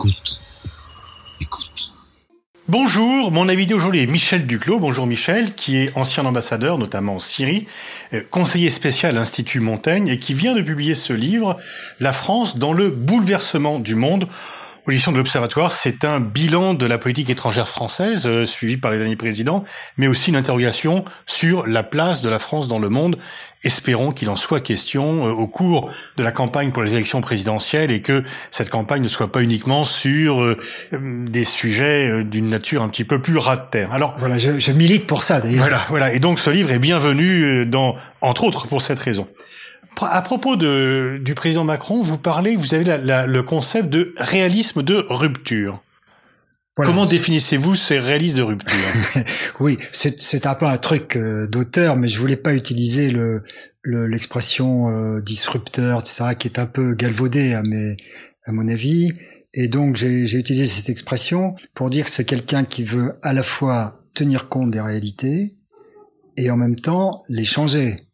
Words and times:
Écoute. 0.00 0.40
Écoute. 1.42 1.92
Bonjour, 2.68 3.30
mon 3.30 3.50
invité 3.50 3.74
aujourd'hui 3.74 4.00
est 4.00 4.06
Michel 4.06 4.46
Duclos. 4.46 4.78
Bonjour 4.78 5.06
Michel, 5.06 5.54
qui 5.54 5.76
est 5.76 5.92
ancien 5.94 6.24
ambassadeur, 6.24 6.78
notamment 6.78 7.16
en 7.16 7.18
Syrie, 7.18 7.66
euh, 8.14 8.22
conseiller 8.30 8.70
spécial 8.70 9.14
à 9.14 9.18
l'Institut 9.18 9.60
Montaigne 9.60 10.08
et 10.08 10.18
qui 10.18 10.32
vient 10.32 10.54
de 10.54 10.62
publier 10.62 10.94
ce 10.94 11.12
livre, 11.12 11.58
La 11.98 12.14
France 12.14 12.56
dans 12.56 12.72
le 12.72 12.88
bouleversement 12.88 13.78
du 13.78 13.94
monde 13.94 14.26
L'édition 14.86 15.12
de 15.12 15.18
l'Observatoire, 15.18 15.70
c'est 15.70 16.04
un 16.04 16.20
bilan 16.20 16.74
de 16.74 16.84
la 16.86 16.98
politique 16.98 17.30
étrangère 17.30 17.68
française, 17.68 18.26
euh, 18.26 18.44
suivi 18.46 18.76
par 18.76 18.90
les 18.90 18.98
derniers 18.98 19.14
présidents, 19.14 19.62
mais 19.96 20.08
aussi 20.08 20.30
une 20.30 20.36
interrogation 20.36 21.04
sur 21.26 21.66
la 21.66 21.82
place 21.82 22.22
de 22.22 22.28
la 22.28 22.38
France 22.38 22.66
dans 22.66 22.78
le 22.78 22.88
monde. 22.88 23.16
Espérons 23.62 24.10
qu'il 24.10 24.30
en 24.30 24.36
soit 24.36 24.60
question 24.60 25.26
euh, 25.26 25.30
au 25.30 25.46
cours 25.46 25.92
de 26.16 26.22
la 26.22 26.32
campagne 26.32 26.72
pour 26.72 26.82
les 26.82 26.94
élections 26.94 27.20
présidentielles 27.20 27.92
et 27.92 28.00
que 28.02 28.24
cette 28.50 28.70
campagne 28.70 29.02
ne 29.02 29.08
soit 29.08 29.30
pas 29.30 29.42
uniquement 29.42 29.84
sur 29.84 30.42
euh, 30.42 30.56
des 30.92 31.44
sujets 31.44 32.24
d'une 32.24 32.48
nature 32.48 32.82
un 32.82 32.88
petit 32.88 33.04
peu 33.04 33.20
plus 33.20 33.38
rat 33.38 33.56
de 33.56 33.70
terre. 33.70 33.92
Alors 33.92 34.16
voilà, 34.18 34.38
je, 34.38 34.58
je 34.58 34.72
milite 34.72 35.06
pour 35.06 35.22
ça 35.22 35.40
d'ailleurs. 35.40 35.60
Voilà, 35.60 35.84
voilà. 35.88 36.12
Et 36.12 36.18
donc 36.18 36.40
ce 36.40 36.50
livre 36.50 36.70
est 36.72 36.78
bienvenu 36.78 37.64
dans, 37.66 37.94
entre 38.22 38.44
autres, 38.44 38.66
pour 38.66 38.82
cette 38.82 38.98
raison. 38.98 39.26
À 40.00 40.22
propos 40.22 40.56
de, 40.56 41.20
du 41.22 41.34
président 41.34 41.64
Macron, 41.64 42.02
vous 42.02 42.18
parlez, 42.18 42.56
vous 42.56 42.74
avez 42.74 42.84
la, 42.84 43.26
le 43.26 43.42
concept 43.42 43.90
de 43.90 44.14
réalisme 44.16 44.82
de 44.82 45.04
rupture. 45.08 45.82
Comment 46.76 47.04
définissez-vous 47.04 47.74
ces 47.74 47.98
réalismes 47.98 48.38
de 48.38 48.42
rupture? 48.42 48.76
Oui, 49.60 49.76
c'est 49.92 50.46
un 50.46 50.54
peu 50.54 50.64
un 50.66 50.78
truc 50.78 51.16
euh, 51.16 51.46
d'auteur, 51.46 51.96
mais 51.96 52.08
je 52.08 52.18
voulais 52.18 52.36
pas 52.36 52.54
utiliser 52.54 53.10
le 53.10 53.42
l'expression 53.84 54.90
euh, 54.90 55.20
disrupteur, 55.20 56.00
etc., 56.00 56.34
qui 56.38 56.48
est 56.48 56.58
un 56.58 56.66
peu 56.66 56.94
galvaudée 56.94 57.54
à, 57.54 57.62
mes, 57.62 57.96
à 58.44 58.52
mon 58.52 58.68
avis. 58.68 59.12
Et 59.52 59.68
donc 59.68 59.96
j'ai 59.96 60.22
utilisé 60.34 60.66
cette 60.66 60.90
expression 60.90 61.54
pour 61.74 61.90
dire 61.90 62.04
que 62.04 62.10
c'est 62.10 62.24
quelqu'un 62.24 62.64
qui 62.64 62.84
veut 62.84 63.18
à 63.22 63.32
la 63.32 63.42
fois 63.42 64.04
tenir 64.14 64.48
compte 64.48 64.70
des 64.70 64.80
réalités 64.80 65.56
et 66.36 66.50
en 66.50 66.56
même 66.56 66.76
temps 66.76 67.24
les 67.28 67.44
changer. 67.44 68.09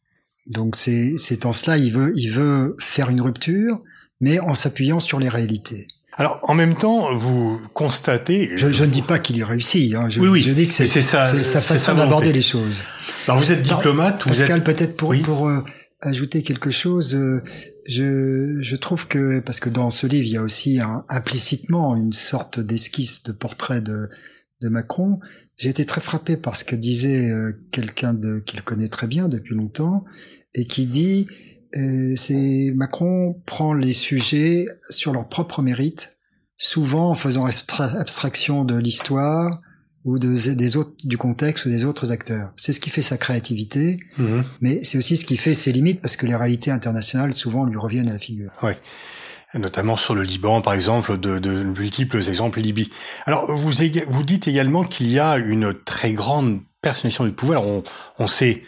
Donc 0.46 0.76
c'est 0.76 1.46
en 1.46 1.52
cela 1.52 1.76
il 1.76 1.92
veut 1.92 2.12
il 2.16 2.30
veut 2.30 2.76
faire 2.78 3.10
une 3.10 3.20
rupture, 3.20 3.82
mais 4.20 4.38
en 4.40 4.54
s'appuyant 4.54 5.00
sur 5.00 5.18
les 5.18 5.28
réalités. 5.28 5.86
Alors, 6.18 6.40
en 6.44 6.54
même 6.54 6.74
temps, 6.74 7.14
vous 7.14 7.60
constatez. 7.74 8.50
Je, 8.56 8.72
je 8.72 8.84
ne 8.84 8.90
dis 8.90 9.02
pas 9.02 9.18
qu'il 9.18 9.36
y 9.36 9.44
réussi. 9.44 9.94
Hein. 9.94 10.08
Je, 10.08 10.18
oui, 10.20 10.28
oui. 10.28 10.42
Je 10.42 10.52
dis 10.52 10.66
que 10.66 10.72
c'est 10.72 10.86
sa, 10.86 11.26
sa 11.26 11.60
façon 11.60 11.94
d'aborder 11.94 12.32
les 12.32 12.42
choses. 12.42 12.82
Alors, 13.28 13.38
vous 13.38 13.52
êtes 13.52 13.60
diplomate. 13.60 14.22
vous 14.22 14.30
Pascal, 14.30 14.64
peut-être 14.64 14.96
pour 14.96 15.14
pour 15.22 15.46
euh, 15.46 15.62
ajouter 16.00 16.42
quelque 16.42 16.70
chose, 16.70 17.14
euh, 17.14 17.42
je 17.86 18.58
je 18.62 18.76
trouve 18.76 19.06
que 19.08 19.40
parce 19.40 19.60
que 19.60 19.68
dans 19.68 19.90
ce 19.90 20.06
livre, 20.06 20.26
il 20.26 20.32
y 20.32 20.36
a 20.38 20.42
aussi 20.42 20.80
un, 20.80 21.04
implicitement 21.10 21.94
une 21.96 22.14
sorte 22.14 22.60
d'esquisse 22.60 23.22
de 23.24 23.32
portrait 23.32 23.82
de 23.82 24.08
de 24.60 24.68
Macron. 24.68 25.18
J'ai 25.56 25.68
été 25.68 25.84
très 25.84 26.00
frappé 26.00 26.36
par 26.36 26.56
ce 26.56 26.64
que 26.64 26.76
disait 26.76 27.30
euh, 27.30 27.52
quelqu'un 27.70 28.14
de 28.14 28.38
qu'il 28.40 28.62
connaît 28.62 28.88
très 28.88 29.06
bien 29.06 29.28
depuis 29.28 29.54
longtemps 29.54 30.04
et 30.54 30.66
qui 30.66 30.86
dit 30.86 31.26
euh, 31.76 32.14
c'est 32.16 32.72
Macron 32.74 33.40
prend 33.44 33.74
les 33.74 33.92
sujets 33.92 34.66
sur 34.90 35.12
leur 35.12 35.28
propre 35.28 35.62
mérite, 35.62 36.16
souvent 36.56 37.10
en 37.10 37.14
faisant 37.14 37.46
abstraction 37.46 38.64
de 38.64 38.76
l'histoire 38.76 39.60
ou 40.04 40.18
de, 40.18 40.54
des 40.54 40.76
autres 40.76 40.94
du 41.04 41.18
contexte 41.18 41.66
ou 41.66 41.68
des 41.68 41.84
autres 41.84 42.12
acteurs. 42.12 42.52
C'est 42.56 42.72
ce 42.72 42.80
qui 42.80 42.90
fait 42.90 43.02
sa 43.02 43.18
créativité, 43.18 43.98
mmh 44.16 44.40
mais 44.60 44.84
c'est 44.84 44.96
aussi 44.96 45.16
ce 45.16 45.24
qui 45.24 45.36
fait 45.36 45.54
ses 45.54 45.72
limites 45.72 46.00
parce 46.00 46.16
que 46.16 46.26
les 46.26 46.36
réalités 46.36 46.70
internationales 46.70 47.34
souvent 47.34 47.64
lui 47.64 47.76
reviennent 47.76 48.08
à 48.08 48.12
la 48.12 48.18
figure. 48.18 48.52
Ouais 48.62 48.78
notamment 49.58 49.96
sur 49.96 50.14
le 50.14 50.22
Liban, 50.22 50.60
par 50.60 50.74
exemple, 50.74 51.18
de, 51.18 51.38
de 51.38 51.62
multiples 51.62 52.18
exemples 52.18 52.60
Libye. 52.60 52.90
Alors, 53.26 53.50
vous, 53.50 53.70
vous 54.08 54.22
dites 54.22 54.48
également 54.48 54.84
qu'il 54.84 55.08
y 55.08 55.18
a 55.18 55.36
une 55.36 55.74
très 55.74 56.12
grande 56.12 56.60
personnalisation 56.80 57.24
du 57.24 57.32
pouvoir. 57.32 57.64
on, 57.64 57.82
on 58.18 58.28
sait 58.28 58.62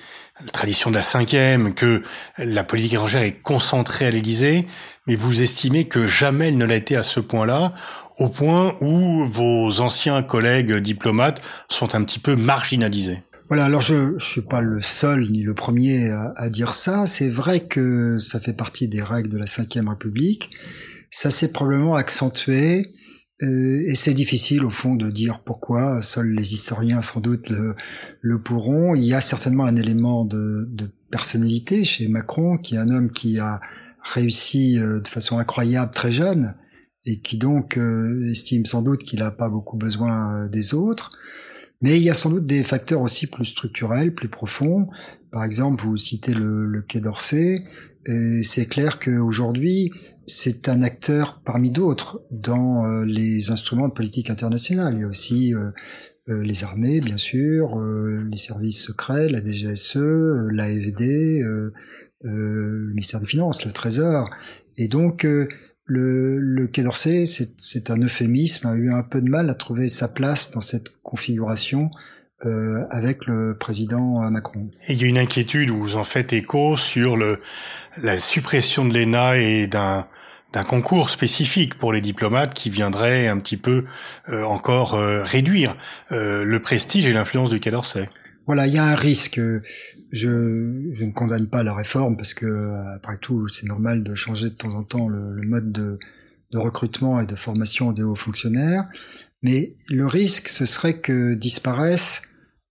la 0.44 0.50
tradition 0.50 0.90
de 0.90 0.96
la 0.96 1.02
cinquième, 1.02 1.74
que 1.74 2.02
la 2.38 2.62
politique 2.64 2.92
étrangère 2.92 3.22
est 3.22 3.42
concentrée 3.42 4.06
à 4.06 4.10
l'Élysée, 4.10 4.66
mais 5.06 5.16
vous 5.16 5.42
estimez 5.42 5.86
que 5.86 6.06
jamais 6.06 6.48
elle 6.48 6.58
ne 6.58 6.64
l'a 6.64 6.76
été 6.76 6.96
à 6.96 7.02
ce 7.02 7.20
point-là, 7.20 7.72
au 8.18 8.28
point 8.28 8.76
où 8.80 9.24
vos 9.26 9.80
anciens 9.80 10.22
collègues 10.22 10.74
diplomates 10.76 11.42
sont 11.68 11.94
un 11.94 12.04
petit 12.04 12.18
peu 12.18 12.36
marginalisés. 12.36 13.22
Voilà, 13.48 13.64
alors 13.64 13.80
je 13.80 14.14
ne 14.14 14.18
suis 14.18 14.42
pas 14.42 14.60
le 14.60 14.82
seul 14.82 15.30
ni 15.30 15.42
le 15.42 15.54
premier 15.54 16.10
à, 16.10 16.32
à 16.36 16.50
dire 16.50 16.74
ça. 16.74 17.06
C'est 17.06 17.30
vrai 17.30 17.60
que 17.60 18.18
ça 18.18 18.40
fait 18.40 18.52
partie 18.52 18.88
des 18.88 19.02
règles 19.02 19.30
de 19.30 19.38
la 19.38 19.46
Ve 19.46 19.88
République. 19.88 20.50
Ça 21.10 21.30
s'est 21.30 21.50
probablement 21.50 21.94
accentué 21.94 22.84
euh, 23.42 23.80
et 23.86 23.94
c'est 23.94 24.14
difficile 24.14 24.64
au 24.64 24.70
fond 24.70 24.96
de 24.96 25.10
dire 25.10 25.40
pourquoi. 25.40 26.02
Seuls 26.02 26.30
les 26.30 26.52
historiens 26.52 27.02
sans 27.02 27.20
doute 27.20 27.48
le, 27.50 27.74
le 28.20 28.42
pourront. 28.42 28.94
Il 28.94 29.04
y 29.04 29.14
a 29.14 29.20
certainement 29.20 29.64
un 29.64 29.76
élément 29.76 30.24
de, 30.24 30.66
de, 30.70 30.90
personnalité 31.10 31.84
chez 31.84 32.06
Macron, 32.06 32.58
qui 32.58 32.74
est 32.74 32.78
un 32.78 32.90
homme 32.90 33.10
qui 33.10 33.38
a 33.38 33.62
réussi 34.02 34.78
euh, 34.78 35.00
de 35.00 35.08
façon 35.08 35.38
incroyable 35.38 35.90
très 35.92 36.12
jeune 36.12 36.54
et 37.06 37.20
qui 37.20 37.38
donc 37.38 37.78
euh, 37.78 38.28
estime 38.30 38.66
sans 38.66 38.82
doute 38.82 39.04
qu'il 39.04 39.20
n'a 39.20 39.30
pas 39.30 39.48
beaucoup 39.48 39.78
besoin 39.78 40.48
des 40.48 40.74
autres. 40.74 41.12
Mais 41.80 41.96
il 41.96 42.02
y 42.02 42.10
a 42.10 42.14
sans 42.14 42.30
doute 42.30 42.46
des 42.46 42.64
facteurs 42.64 43.00
aussi 43.00 43.26
plus 43.26 43.44
structurels, 43.44 44.14
plus 44.14 44.28
profonds. 44.28 44.88
Par 45.30 45.44
exemple, 45.44 45.84
vous 45.84 45.96
citez 45.96 46.34
le, 46.34 46.66
le 46.66 46.82
Quai 46.82 47.00
d'Orsay. 47.00 47.64
C'est 48.42 48.66
clair 48.66 48.98
qu'aujourd'hui, 48.98 49.92
c'est 50.28 50.68
un 50.68 50.82
acteur 50.82 51.40
parmi 51.44 51.70
d'autres 51.70 52.22
dans 52.30 52.84
euh, 52.84 53.04
les 53.04 53.50
instruments 53.50 53.88
de 53.88 53.92
politique 53.92 54.30
internationale. 54.30 54.94
Il 54.94 55.00
y 55.00 55.04
a 55.04 55.08
aussi 55.08 55.54
euh, 55.54 55.70
euh, 56.28 56.42
les 56.42 56.64
armées, 56.64 57.00
bien 57.00 57.16
sûr, 57.16 57.80
les 57.80 58.36
services 58.36 58.82
secrets, 58.82 59.28
la 59.28 59.42
DGSE, 59.42 59.96
l'AFD, 60.50 61.42
le 62.22 62.88
ministère 62.90 63.20
des 63.20 63.26
Finances, 63.26 63.64
le 63.64 63.72
Trésor. 63.72 64.30
Et 64.76 64.88
donc, 64.88 65.26
le, 65.88 66.38
le 66.38 66.66
Quai 66.66 66.82
d'Orsay, 66.82 67.24
c'est 67.26 67.90
un 67.90 67.96
euphémisme, 67.96 68.68
a 68.68 68.76
eu 68.76 68.92
un 68.92 69.02
peu 69.02 69.22
de 69.22 69.28
mal 69.28 69.48
à 69.48 69.54
trouver 69.54 69.88
sa 69.88 70.06
place 70.06 70.50
dans 70.50 70.60
cette 70.60 70.90
configuration 71.02 71.90
euh, 72.44 72.84
avec 72.90 73.24
le 73.26 73.56
président 73.58 74.30
Macron. 74.30 74.64
Et 74.86 74.92
il 74.92 75.00
y 75.00 75.04
a 75.04 75.08
une 75.08 75.18
inquiétude 75.18 75.70
où 75.70 75.78
vous 75.78 75.96
en 75.96 76.04
faites 76.04 76.34
écho 76.34 76.76
sur 76.76 77.16
le, 77.16 77.40
la 78.02 78.18
suppression 78.18 78.84
de 78.84 78.96
l'ENA 78.96 79.38
et 79.38 79.66
d'un 79.66 80.06
d'un 80.54 80.64
concours 80.64 81.10
spécifique 81.10 81.74
pour 81.74 81.92
les 81.92 82.00
diplomates 82.00 82.54
qui 82.54 82.70
viendrait 82.70 83.28
un 83.28 83.38
petit 83.38 83.58
peu 83.58 83.84
euh, 84.30 84.44
encore 84.44 84.94
euh, 84.94 85.22
réduire 85.22 85.76
le 86.10 86.58
prestige 86.58 87.06
et 87.06 87.12
l'influence 87.12 87.50
du 87.50 87.60
Quai 87.60 87.70
d'Orsay. 87.70 88.08
Voilà, 88.46 88.66
il 88.66 88.72
y 88.72 88.78
a 88.78 88.84
un 88.84 88.94
risque. 88.94 89.38
Je, 90.10 90.92
je 90.94 91.04
ne 91.04 91.12
condamne 91.12 91.48
pas 91.48 91.62
la 91.62 91.74
réforme 91.74 92.16
parce 92.16 92.34
que 92.34 92.74
après 92.96 93.18
tout, 93.18 93.48
c'est 93.48 93.66
normal 93.66 94.02
de 94.02 94.14
changer 94.14 94.50
de 94.50 94.54
temps 94.54 94.74
en 94.74 94.82
temps 94.82 95.08
le, 95.08 95.34
le 95.34 95.46
mode 95.46 95.70
de, 95.70 95.98
de 96.52 96.58
recrutement 96.58 97.20
et 97.20 97.26
de 97.26 97.36
formation 97.36 97.92
des 97.92 98.02
hauts 98.02 98.14
fonctionnaires. 98.14 98.88
Mais 99.42 99.72
le 99.90 100.06
risque, 100.06 100.48
ce 100.48 100.66
serait 100.66 100.98
que 100.98 101.34
disparaisse 101.34 102.22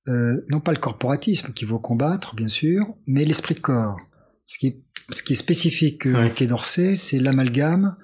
euh, 0.08 0.42
non 0.50 0.59
pas 0.59 0.72
le 0.72 0.80
corporatisme 0.80 1.52
qu'il 1.53 1.68
faut 1.68 1.80
combattre, 1.80 2.36
bien 2.36 2.48
sûr, 2.48 2.96
mais 3.08 3.25
l'esprit 3.25 3.56
de 3.56 3.59
corps. 3.59 3.98
Ce 4.46 4.58
qui 4.58 4.68
est, 4.68 4.84
ce 5.14 5.22
qui 5.22 5.34
est 5.34 5.38
spécifique 5.38 6.06
au 6.06 6.30
Quai 6.30 6.48
d'Orsay, 6.48 6.96
c'est 6.96 7.19
l'amalgame 7.19 7.96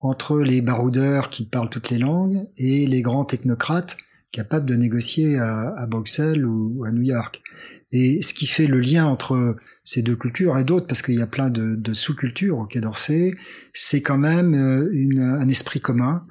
entre 0.00 0.40
les 0.40 0.60
baroudeurs 0.60 1.30
qui 1.30 1.46
parlent 1.46 1.70
toutes 1.70 1.90
les 1.90 1.98
langues 1.98 2.38
et 2.58 2.86
les 2.86 3.00
grands 3.00 3.24
technocrates 3.24 3.96
capables 4.36 4.66
de 4.66 4.74
négocier 4.74 5.38
à, 5.38 5.86
Bruxelles 5.88 6.44
ou 6.44 6.84
à 6.84 6.92
New 6.92 7.02
York. 7.02 7.42
Et 7.90 8.22
ce 8.22 8.34
qui 8.34 8.46
fait 8.46 8.66
le 8.66 8.80
lien 8.80 9.06
entre 9.06 9.56
ces 9.82 10.02
deux 10.02 10.16
cultures 10.16 10.58
et 10.58 10.64
d'autres, 10.64 10.86
parce 10.86 11.00
qu'il 11.00 11.14
y 11.14 11.22
a 11.22 11.26
plein 11.26 11.48
de, 11.48 11.92
sous-cultures 11.94 12.58
au 12.58 12.66
Quai 12.66 12.80
d'Orsay, 12.80 13.32
c'est 13.72 14.02
quand 14.02 14.18
même 14.18 14.54
euh, 14.54 15.40
un 15.40 15.48
esprit 15.48 15.80
commun 15.80 16.26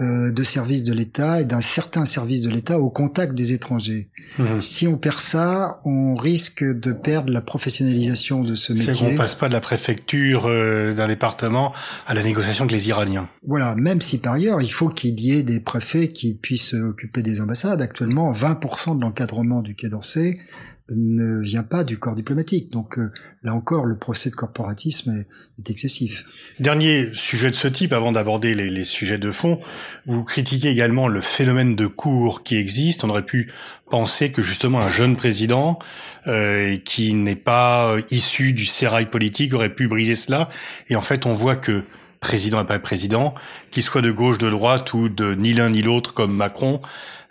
euh, 0.00 0.32
de 0.32 0.42
services 0.42 0.84
de 0.84 0.92
l'État 0.92 1.40
et 1.40 1.44
d'un 1.44 1.60
certain 1.60 2.04
service 2.04 2.42
de 2.42 2.50
l'État 2.50 2.78
au 2.78 2.90
contact 2.90 3.34
des 3.34 3.52
étrangers. 3.52 4.08
Mhm. 4.38 4.60
Si 4.60 4.86
on 4.86 4.96
perd 4.96 5.18
ça, 5.18 5.80
on 5.84 6.14
risque 6.14 6.64
de 6.64 6.92
perdre 6.92 7.32
la 7.32 7.40
professionnalisation 7.40 8.42
de 8.42 8.54
ce 8.54 8.72
métier. 8.72 8.92
C'est 8.92 8.98
qu'on 8.98 9.16
passe 9.16 9.34
pas 9.34 9.48
de 9.48 9.52
la 9.52 9.60
préfecture 9.60 10.46
euh, 10.46 10.94
d'un 10.94 11.08
département 11.08 11.72
à 12.06 12.14
la 12.14 12.22
négociation 12.22 12.64
avec 12.64 12.72
les 12.72 12.88
Iraniens. 12.88 13.28
Voilà, 13.46 13.74
même 13.74 14.00
si 14.00 14.18
par 14.18 14.34
ailleurs, 14.34 14.62
il 14.62 14.72
faut 14.72 14.88
qu'il 14.88 15.18
y 15.20 15.32
ait 15.32 15.42
des 15.42 15.60
préfets 15.60 16.08
qui 16.08 16.34
puissent 16.34 16.74
occuper 16.74 17.22
des 17.22 17.40
ambassades. 17.40 17.82
Actuellement, 17.82 18.32
20% 18.32 18.96
de 18.96 19.02
l'encadrement 19.02 19.62
du 19.62 19.74
Quai 19.74 19.88
d'Orsay 19.88 20.38
ne 20.96 21.40
vient 21.40 21.62
pas 21.62 21.84
du 21.84 21.98
corps 21.98 22.14
diplomatique. 22.14 22.70
Donc 22.70 22.98
euh, 22.98 23.12
là 23.42 23.54
encore, 23.54 23.84
le 23.84 23.96
procès 23.96 24.30
de 24.30 24.34
corporatisme 24.34 25.24
est, 25.58 25.70
excessif. 25.70 26.24
Dernier 26.58 27.10
sujet 27.12 27.50
de 27.50 27.54
ce 27.54 27.68
type, 27.68 27.92
avant 27.92 28.12
d'aborder 28.12 28.54
les, 28.54 28.84
sujets 28.84 29.18
de 29.18 29.30
fond, 29.30 29.60
vous 30.06 30.24
critiquez 30.24 30.68
également 30.68 31.06
le 31.06 31.20
phénomène 31.20 31.76
de 31.76 31.86
cours 31.86 32.42
qui 32.42 32.56
existe. 32.56 33.04
On 33.04 33.10
aurait 33.10 33.26
pu 33.26 33.52
penser 33.90 34.32
que 34.32 34.42
justement 34.42 34.80
un 34.80 34.88
jeune 34.88 35.16
président 35.16 35.78
euh, 36.26 36.76
qui 36.78 37.12
n'est 37.12 37.36
pas 37.36 37.96
issu 38.10 38.52
du 38.52 38.64
sérail 38.64 39.06
politique 39.06 39.52
aurait 39.52 39.74
pu 39.74 39.86
briser 39.86 40.14
cela. 40.14 40.48
Et 40.88 40.96
en 40.96 41.02
fait, 41.02 41.26
on 41.26 41.34
voit 41.34 41.56
que 41.56 41.84
président 42.20 42.58
après 42.58 42.80
président, 42.80 43.34
qu'il 43.70 43.82
soit 43.82 44.02
de 44.02 44.10
gauche, 44.10 44.38
de 44.38 44.50
droite 44.50 44.92
ou 44.94 45.08
de 45.08 45.34
ni 45.34 45.54
l'un 45.54 45.70
ni 45.70 45.82
l'autre 45.82 46.14
comme 46.14 46.34
Macron, 46.34 46.80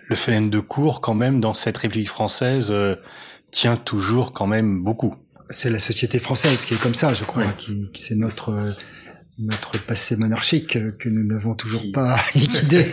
le 0.07 0.15
phénomène 0.15 0.49
de 0.49 0.59
cour 0.59 1.01
quand 1.01 1.13
même 1.13 1.39
dans 1.39 1.53
cette 1.53 1.77
République 1.77 2.09
française 2.09 2.69
euh, 2.71 2.95
tient 3.51 3.77
toujours 3.77 4.31
quand 4.33 4.47
même 4.47 4.81
beaucoup. 4.83 5.15
C'est 5.49 5.69
la 5.69 5.79
société 5.79 6.19
française 6.19 6.65
qui 6.65 6.75
est 6.75 6.79
comme 6.79 6.93
ça, 6.93 7.13
je 7.13 7.23
crois, 7.23 7.47
qui, 7.57 7.89
c'est 7.95 8.15
notre 8.15 8.53
notre 9.39 9.83
passé 9.85 10.17
monarchique 10.17 10.77
que 10.97 11.07
nous 11.09 11.23
n'avons 11.23 11.55
toujours 11.55 11.83
pas 11.93 12.17
liquidé. 12.35 12.85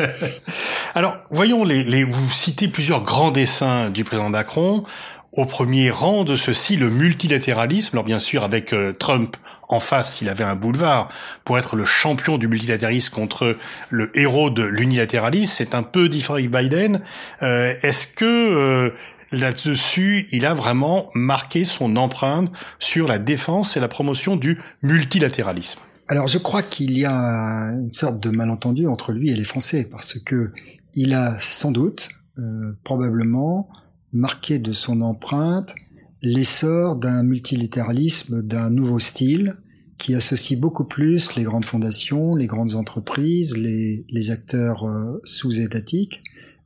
Alors, 0.94 1.16
voyons 1.30 1.64
les, 1.64 1.82
les, 1.82 2.04
vous 2.04 2.30
citez 2.30 2.68
plusieurs 2.68 3.02
grands 3.02 3.32
dessins 3.32 3.90
du 3.90 4.04
président 4.04 4.30
Macron. 4.30 4.84
Au 5.32 5.44
premier 5.44 5.90
rang 5.90 6.24
de 6.24 6.34
ceci, 6.34 6.76
le 6.76 6.88
multilatéralisme. 6.88 7.96
Alors 7.96 8.04
bien 8.04 8.18
sûr, 8.18 8.42
avec 8.42 8.72
euh, 8.72 8.92
Trump 8.92 9.36
en 9.68 9.80
face, 9.80 10.22
il 10.22 10.30
avait 10.30 10.44
un 10.44 10.54
boulevard 10.54 11.08
pour 11.44 11.58
être 11.58 11.76
le 11.76 11.84
champion 11.84 12.38
du 12.38 12.48
multilatéralisme 12.48 13.12
contre 13.12 13.58
le 13.90 14.10
héros 14.18 14.48
de 14.48 14.62
l'unilatéralisme. 14.62 15.52
C'est 15.54 15.74
un 15.74 15.82
peu 15.82 16.08
différent 16.08 16.38
avec 16.38 16.50
Biden. 16.50 17.02
Euh, 17.42 17.74
Est-ce 17.82 18.06
que 18.06 18.24
euh, 18.24 18.90
là-dessus, 19.32 20.26
il 20.30 20.46
a 20.46 20.54
vraiment 20.54 21.08
marqué 21.14 21.64
son 21.64 21.96
empreinte 21.96 22.50
sur 22.78 23.08
la 23.08 23.18
défense 23.18 23.76
et 23.76 23.80
la 23.80 23.88
promotion 23.88 24.36
du 24.36 24.58
multilatéralisme 24.82 25.80
alors 26.08 26.28
je 26.28 26.38
crois 26.38 26.62
qu'il 26.62 26.96
y 26.96 27.04
a 27.04 27.72
une 27.72 27.92
sorte 27.92 28.20
de 28.20 28.30
malentendu 28.30 28.86
entre 28.86 29.12
lui 29.12 29.30
et 29.30 29.34
les 29.34 29.44
Français 29.44 29.88
parce 29.90 30.18
que 30.18 30.52
il 30.94 31.12
a 31.14 31.38
sans 31.40 31.72
doute, 31.72 32.08
euh, 32.38 32.72
probablement, 32.84 33.68
marqué 34.12 34.58
de 34.58 34.72
son 34.72 35.00
empreinte 35.00 35.74
l'essor 36.22 36.96
d'un 36.96 37.22
multilatéralisme 37.22 38.42
d'un 38.42 38.70
nouveau 38.70 38.98
style 38.98 39.56
qui 39.98 40.14
associe 40.14 40.58
beaucoup 40.58 40.84
plus 40.84 41.34
les 41.34 41.42
grandes 41.42 41.64
fondations, 41.64 42.34
les 42.34 42.46
grandes 42.46 42.74
entreprises, 42.74 43.56
les, 43.56 44.30
acteurs 44.30 44.86
euh, 44.86 45.20
sous-étatiques 45.24 46.22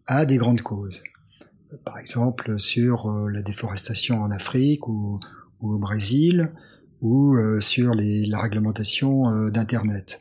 à 0.07 0.27
des 0.27 0.37
grandes 0.37 0.63
causes. 0.63 1.03
Par 1.85 1.99
exemple, 1.99 2.59
sur 2.59 3.11
euh, 3.11 3.31
la 3.31 3.43
déforestation 3.43 4.23
en 4.23 4.31
Afrique 4.31 4.89
ou, 4.89 5.21
ou 5.61 5.75
au 5.75 5.79
Brésil, 5.79 6.53
ou 7.01 7.35
euh, 7.35 7.61
sur 7.61 7.95
les, 7.95 8.27
la 8.27 8.41
réglementation 8.41 9.49
d'Internet. 9.51 10.21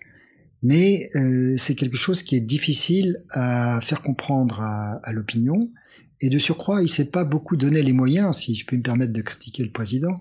Mais 0.61 1.09
c'est 1.57 1.75
quelque 1.75 1.95
chose 1.95 2.21
qui 2.21 2.35
est 2.35 2.41
difficile 2.41 3.23
à 3.29 3.79
faire 3.81 4.01
comprendre 4.01 4.59
à, 4.59 4.99
à 5.03 5.13
l'opinion 5.13 5.69
et 6.21 6.29
de 6.29 6.37
surcroît, 6.37 6.81
il 6.81 6.89
s'est 6.89 7.09
pas 7.09 7.23
beaucoup 7.23 7.55
donné 7.55 7.81
les 7.81 7.93
moyens, 7.93 8.37
si 8.37 8.55
je 8.55 8.65
peux 8.65 8.75
me 8.75 8.81
permettre 8.81 9.13
de 9.13 9.21
critiquer 9.21 9.63
le 9.63 9.71
président, 9.71 10.15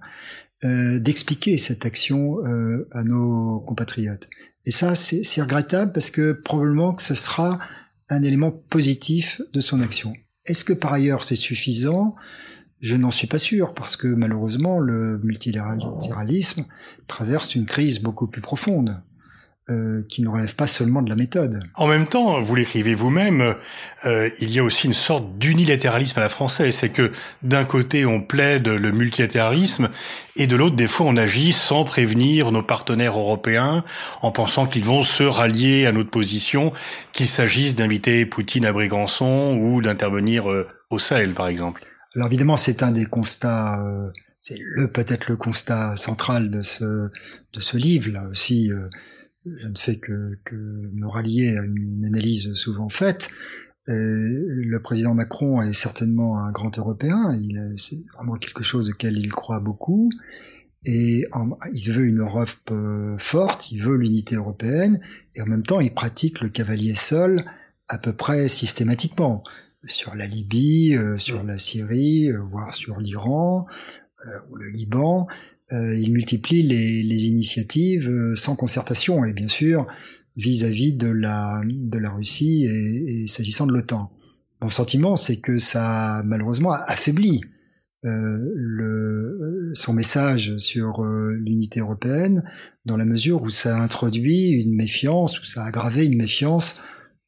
euh, 0.64 0.98
d'expliquer 1.00 1.58
cette 1.58 1.86
action 1.86 2.44
euh, 2.44 2.88
à 2.92 3.02
nos 3.02 3.60
compatriotes. 3.60 4.28
Et 4.64 4.70
ça, 4.70 4.94
c'est 4.94 5.42
regrettable 5.42 5.92
parce 5.92 6.10
que 6.10 6.32
probablement 6.32 6.94
que 6.94 7.02
ce 7.02 7.14
sera 7.14 7.58
un 8.08 8.22
élément 8.22 8.52
positif 8.52 9.40
de 9.52 9.60
son 9.60 9.80
action. 9.80 10.12
Est-ce 10.48 10.64
que 10.64 10.72
par 10.72 10.92
ailleurs 10.92 11.24
c'est 11.24 11.36
suffisant? 11.36 12.16
Je 12.80 12.94
n'en 12.94 13.10
suis 13.10 13.26
pas 13.26 13.38
sûr 13.38 13.74
parce 13.74 13.96
que 13.96 14.06
malheureusement 14.08 14.78
le 14.78 15.18
multilatéralisme 15.18 16.64
traverse 17.06 17.54
une 17.54 17.66
crise 17.66 18.00
beaucoup 18.00 18.28
plus 18.28 18.40
profonde. 18.40 19.00
Euh, 19.70 20.02
qui 20.08 20.22
ne 20.22 20.28
relève 20.28 20.54
pas 20.54 20.66
seulement 20.66 21.02
de 21.02 21.10
la 21.10 21.14
méthode. 21.14 21.60
En 21.74 21.88
même 21.88 22.06
temps, 22.06 22.40
vous 22.40 22.54
l'écrivez 22.54 22.94
vous-même, 22.94 23.54
euh, 24.06 24.30
il 24.40 24.50
y 24.50 24.60
a 24.60 24.64
aussi 24.64 24.86
une 24.86 24.94
sorte 24.94 25.36
d'unilatéralisme 25.36 26.18
à 26.18 26.22
la 26.22 26.30
française. 26.30 26.74
C'est 26.74 26.88
que 26.88 27.12
d'un 27.42 27.66
côté, 27.66 28.06
on 28.06 28.22
plaide 28.22 28.66
le 28.66 28.92
multilatéralisme 28.92 29.90
et 30.36 30.46
de 30.46 30.56
l'autre, 30.56 30.74
des 30.74 30.88
fois, 30.88 31.04
on 31.06 31.18
agit 31.18 31.52
sans 31.52 31.84
prévenir 31.84 32.50
nos 32.50 32.62
partenaires 32.62 33.18
européens 33.18 33.84
en 34.22 34.32
pensant 34.32 34.66
qu'ils 34.66 34.84
vont 34.84 35.02
se 35.02 35.22
rallier 35.22 35.84
à 35.84 35.92
notre 35.92 36.10
position, 36.10 36.72
qu'il 37.12 37.26
s'agisse 37.26 37.76
d'inviter 37.76 38.24
Poutine 38.24 38.64
à 38.64 38.72
Brégançon 38.72 39.54
ou 39.60 39.82
d'intervenir 39.82 40.50
euh, 40.50 40.66
au 40.88 40.98
Sahel, 40.98 41.34
par 41.34 41.46
exemple. 41.46 41.84
Alors 42.16 42.28
évidemment, 42.28 42.56
c'est 42.56 42.82
un 42.82 42.90
des 42.90 43.04
constats... 43.04 43.84
c'est 44.40 44.56
le 44.58 44.88
peut-être 44.88 45.28
le 45.28 45.36
constat 45.36 45.94
central 45.98 46.48
de 46.48 46.62
ce 46.62 47.10
de 47.52 47.60
ce 47.60 47.76
livre 47.76 48.10
là 48.12 48.22
aussi 48.30 48.70
je 49.44 49.66
ne 49.66 49.76
fais 49.76 49.98
que, 49.98 50.38
que 50.44 50.56
me 50.56 51.06
rallier 51.06 51.56
à 51.56 51.64
une 51.64 52.04
analyse 52.04 52.52
souvent 52.54 52.88
faite. 52.88 53.28
Euh, 53.88 54.44
le 54.46 54.80
président 54.82 55.14
Macron 55.14 55.62
est 55.62 55.72
certainement 55.72 56.38
un 56.38 56.52
grand 56.52 56.76
Européen. 56.76 57.34
Il 57.40 57.74
c'est 57.78 57.96
vraiment 58.14 58.36
quelque 58.36 58.62
chose 58.62 58.90
auquel 58.90 59.16
il 59.16 59.30
croit 59.30 59.60
beaucoup. 59.60 60.10
Et 60.84 61.26
il 61.72 61.90
veut 61.90 62.06
une 62.06 62.20
Europe 62.20 62.50
euh, 62.70 63.18
forte, 63.18 63.72
il 63.72 63.82
veut 63.82 63.96
l'unité 63.96 64.36
européenne, 64.36 65.00
et 65.34 65.42
en 65.42 65.46
même 65.46 65.64
temps 65.64 65.80
il 65.80 65.92
pratique 65.92 66.40
le 66.40 66.50
cavalier 66.50 66.94
seul 66.94 67.44
à 67.88 67.98
peu 67.98 68.12
près 68.12 68.48
systématiquement 68.48 69.42
sur 69.84 70.14
la 70.14 70.26
Libye, 70.26 70.94
euh, 70.96 71.16
sur 71.18 71.42
la 71.42 71.58
Syrie, 71.58 72.30
voire 72.50 72.74
sur 72.74 73.00
l'Iran 73.00 73.66
ou 74.50 74.56
le 74.56 74.68
Liban. 74.68 75.26
Euh, 75.72 75.94
il 75.96 76.12
multiplie 76.12 76.62
les, 76.62 77.02
les 77.02 77.26
initiatives 77.26 78.08
euh, 78.08 78.34
sans 78.36 78.56
concertation 78.56 79.24
et 79.24 79.32
bien 79.32 79.48
sûr 79.48 79.86
vis-à-vis 80.36 80.94
de 80.94 81.08
la 81.08 81.60
de 81.66 81.98
la 81.98 82.10
Russie 82.10 82.64
et, 82.64 83.24
et 83.24 83.28
s'agissant 83.28 83.66
de 83.66 83.72
l'OTAN. 83.72 84.10
Mon 84.62 84.70
sentiment, 84.70 85.16
c'est 85.16 85.36
que 85.36 85.58
ça 85.58 86.22
malheureusement 86.24 86.72
affaibli 86.72 87.42
euh, 88.04 88.38
le, 88.54 89.72
son 89.74 89.92
message 89.92 90.56
sur 90.56 91.02
euh, 91.02 91.36
l'unité 91.40 91.80
européenne 91.80 92.44
dans 92.84 92.96
la 92.96 93.04
mesure 93.04 93.42
où 93.42 93.50
ça 93.50 93.76
introduit 93.76 94.50
une 94.50 94.74
méfiance, 94.76 95.40
où 95.40 95.44
ça 95.44 95.64
a 95.64 95.66
aggravé 95.66 96.06
une 96.06 96.16
méfiance 96.16 96.80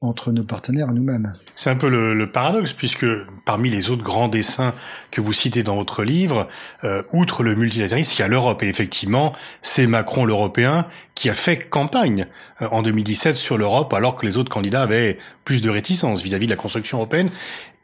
entre 0.02 0.32
nos 0.32 0.44
partenaires 0.44 0.88
et 0.90 0.94
nous-mêmes. 0.94 1.28
C'est 1.54 1.68
un 1.68 1.76
peu 1.76 1.90
le, 1.90 2.14
le, 2.14 2.30
paradoxe, 2.30 2.72
puisque 2.72 3.04
parmi 3.44 3.68
les 3.68 3.90
autres 3.90 4.02
grands 4.02 4.28
dessins 4.28 4.72
que 5.10 5.20
vous 5.20 5.34
citez 5.34 5.62
dans 5.62 5.76
votre 5.76 6.04
livre, 6.04 6.48
euh, 6.84 7.02
outre 7.12 7.42
le 7.42 7.54
multilatéralisme, 7.54 8.14
il 8.16 8.20
y 8.20 8.24
a 8.24 8.28
l'Europe. 8.28 8.62
Et 8.62 8.68
effectivement, 8.68 9.34
c'est 9.60 9.86
Macron 9.86 10.24
l'Européen 10.24 10.86
qui 11.14 11.28
a 11.28 11.34
fait 11.34 11.58
campagne 11.58 12.26
euh, 12.62 12.68
en 12.70 12.82
2017 12.82 13.36
sur 13.36 13.58
l'Europe, 13.58 13.92
alors 13.92 14.16
que 14.16 14.24
les 14.24 14.38
autres 14.38 14.50
candidats 14.50 14.82
avaient 14.82 15.18
plus 15.44 15.60
de 15.60 15.68
réticence 15.68 16.22
vis-à-vis 16.22 16.46
de 16.46 16.52
la 16.52 16.56
construction 16.56 16.96
européenne. 16.96 17.28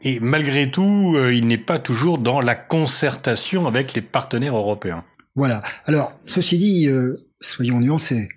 Et 0.00 0.18
malgré 0.20 0.70
tout, 0.70 1.14
euh, 1.16 1.34
il 1.34 1.46
n'est 1.46 1.58
pas 1.58 1.78
toujours 1.78 2.16
dans 2.16 2.40
la 2.40 2.54
concertation 2.54 3.66
avec 3.66 3.92
les 3.92 4.00
partenaires 4.00 4.56
européens. 4.56 5.04
Voilà. 5.34 5.62
Alors, 5.84 6.12
ceci 6.24 6.56
dit, 6.56 6.88
euh, 6.88 7.22
soyons 7.42 7.78
nuancés 7.78 8.28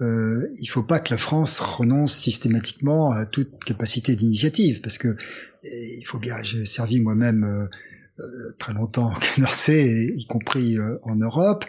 euh, 0.00 0.40
il 0.60 0.66
faut 0.66 0.82
pas 0.82 0.98
que 0.98 1.12
la 1.12 1.18
France 1.18 1.60
renonce 1.60 2.16
systématiquement 2.16 3.12
à 3.12 3.26
toute 3.26 3.62
capacité 3.64 4.16
d'initiative, 4.16 4.80
parce 4.80 4.98
que 4.98 5.16
il 5.64 6.04
faut 6.04 6.18
bien. 6.18 6.42
J'ai 6.42 6.64
servi 6.64 7.00
moi-même 7.00 7.44
euh, 7.44 8.22
euh, 8.22 8.52
très 8.58 8.72
longtemps 8.72 9.12
en 9.12 9.40
NRC, 9.40 10.12
y 10.14 10.26
compris 10.26 10.78
euh, 10.78 10.98
en 11.02 11.16
Europe. 11.16 11.64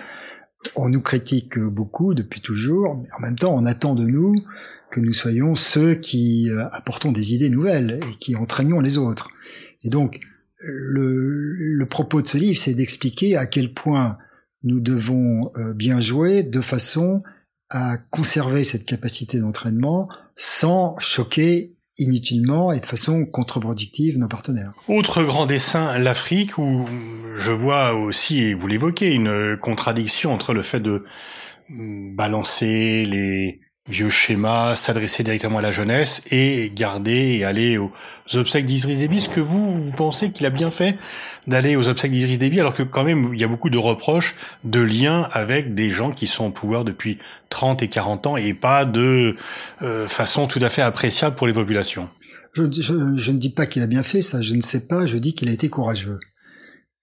On 0.76 0.90
nous 0.90 1.02
critique 1.02 1.60
beaucoup 1.60 2.14
depuis 2.14 2.42
toujours, 2.42 2.96
mais 2.96 3.08
en 3.18 3.22
même 3.22 3.38
temps, 3.38 3.56
on 3.56 3.66
attend 3.66 3.94
de 3.94 4.06
nous 4.06 4.34
que 4.90 5.00
nous 5.00 5.14
soyons 5.14 5.54
ceux 5.54 5.94
qui 5.94 6.50
apportons 6.72 7.12
des 7.12 7.36
idées 7.36 7.52
nouvelles 7.52 8.00
et 8.02 8.16
qui 8.20 8.36
entraînons 8.36 8.80
les 8.80 8.98
autres. 8.98 9.30
Et 9.84 9.90
donc, 9.90 10.22
le, 10.62 11.54
le 11.54 11.86
propos 11.86 12.24
de 12.24 12.28
ce 12.28 12.38
livre, 12.38 12.60
c'est 12.60 12.74
d'expliquer 12.74 13.36
à 13.36 13.46
quel 13.46 13.74
point 13.74 14.18
nous 14.64 14.80
devons 14.80 15.52
bien 15.76 16.00
jouer 16.00 16.42
de 16.42 16.62
façon 16.62 17.22
à 17.70 17.98
conserver 18.10 18.64
cette 18.64 18.86
capacité 18.86 19.40
d'entraînement 19.40 20.08
sans 20.36 20.98
choquer 21.00 21.74
inutilement 21.98 22.72
et 22.74 22.80
de 22.80 22.86
façon 22.86 23.26
contre-productive 23.26 24.18
nos 24.18 24.28
partenaires. 24.28 24.74
Autre 24.88 25.24
grand 25.24 25.46
dessin, 25.46 25.98
l'Afrique, 25.98 26.58
où 26.58 26.86
je 27.38 27.52
vois 27.52 27.94
aussi, 27.94 28.40
et 28.40 28.54
vous 28.54 28.68
l'évoquez, 28.68 29.14
une 29.14 29.58
contradiction 29.62 30.34
entre 30.34 30.54
le 30.54 30.62
fait 30.62 30.82
de 30.82 31.06
balancer 31.70 33.06
les 33.06 33.62
vieux 33.88 34.10
schéma, 34.10 34.74
s'adresser 34.74 35.22
directement 35.24 35.60
à 35.60 35.62
la 35.62 35.72
jeunesse 35.72 36.22
et 36.32 36.72
garder 36.74 37.38
et 37.38 37.46
aller 37.46 37.78
aux 37.78 37.92
obsèques 38.34 38.66
d'Idriss 38.66 38.98
Déby. 38.98 39.18
Est-ce 39.18 39.30
que 39.30 39.40
vous, 39.40 39.84
vous 39.84 39.92
pensez 39.92 40.32
qu'il 40.32 40.46
a 40.48 40.50
bien 40.50 40.72
fait 40.72 40.98
d'aller 41.46 41.76
aux 41.76 41.88
obsèques 41.88 42.12
d'Idriss 42.12 42.40
Déby 42.40 42.60
alors 42.60 42.74
que 42.74 42.82
quand 42.82 43.04
même 43.04 43.32
il 43.34 43.40
y 43.40 43.44
a 43.44 43.48
beaucoup 43.48 43.70
de 43.70 43.78
reproches 43.78 44.36
de 44.64 44.80
liens 44.80 45.28
avec 45.32 45.76
des 45.76 45.92
gens 45.92 46.12
qui 46.12 46.26
sont 46.26 46.46
au 46.46 46.52
pouvoir 46.52 46.84
depuis 46.84 47.20
30 47.50 47.84
et 47.84 47.88
40 47.88 48.28
ans 48.28 48.38
et 48.38 48.56
pas 48.56 48.86
de 48.86 49.36
euh, 49.84 50.08
façon 50.08 50.48
tout 50.48 50.60
à 50.62 50.70
fait 50.70 50.82
appréciable 50.82 51.36
pour 51.36 51.46
les 51.46 51.54
populations? 51.54 52.10
Je, 52.54 52.64
je, 52.72 53.18
je 53.18 53.32
ne 53.32 53.38
dis 53.38 53.50
pas 53.50 53.68
qu'il 53.68 53.84
a 53.84 53.88
bien 53.88 54.04
fait 54.04 54.22
ça, 54.22 54.42
je 54.42 54.56
ne 54.56 54.62
sais 54.62 54.88
pas, 54.88 55.06
je 55.06 55.18
dis 55.18 55.36
qu'il 55.36 55.50
a 55.50 55.52
été 55.52 55.70
courageux. 55.70 56.20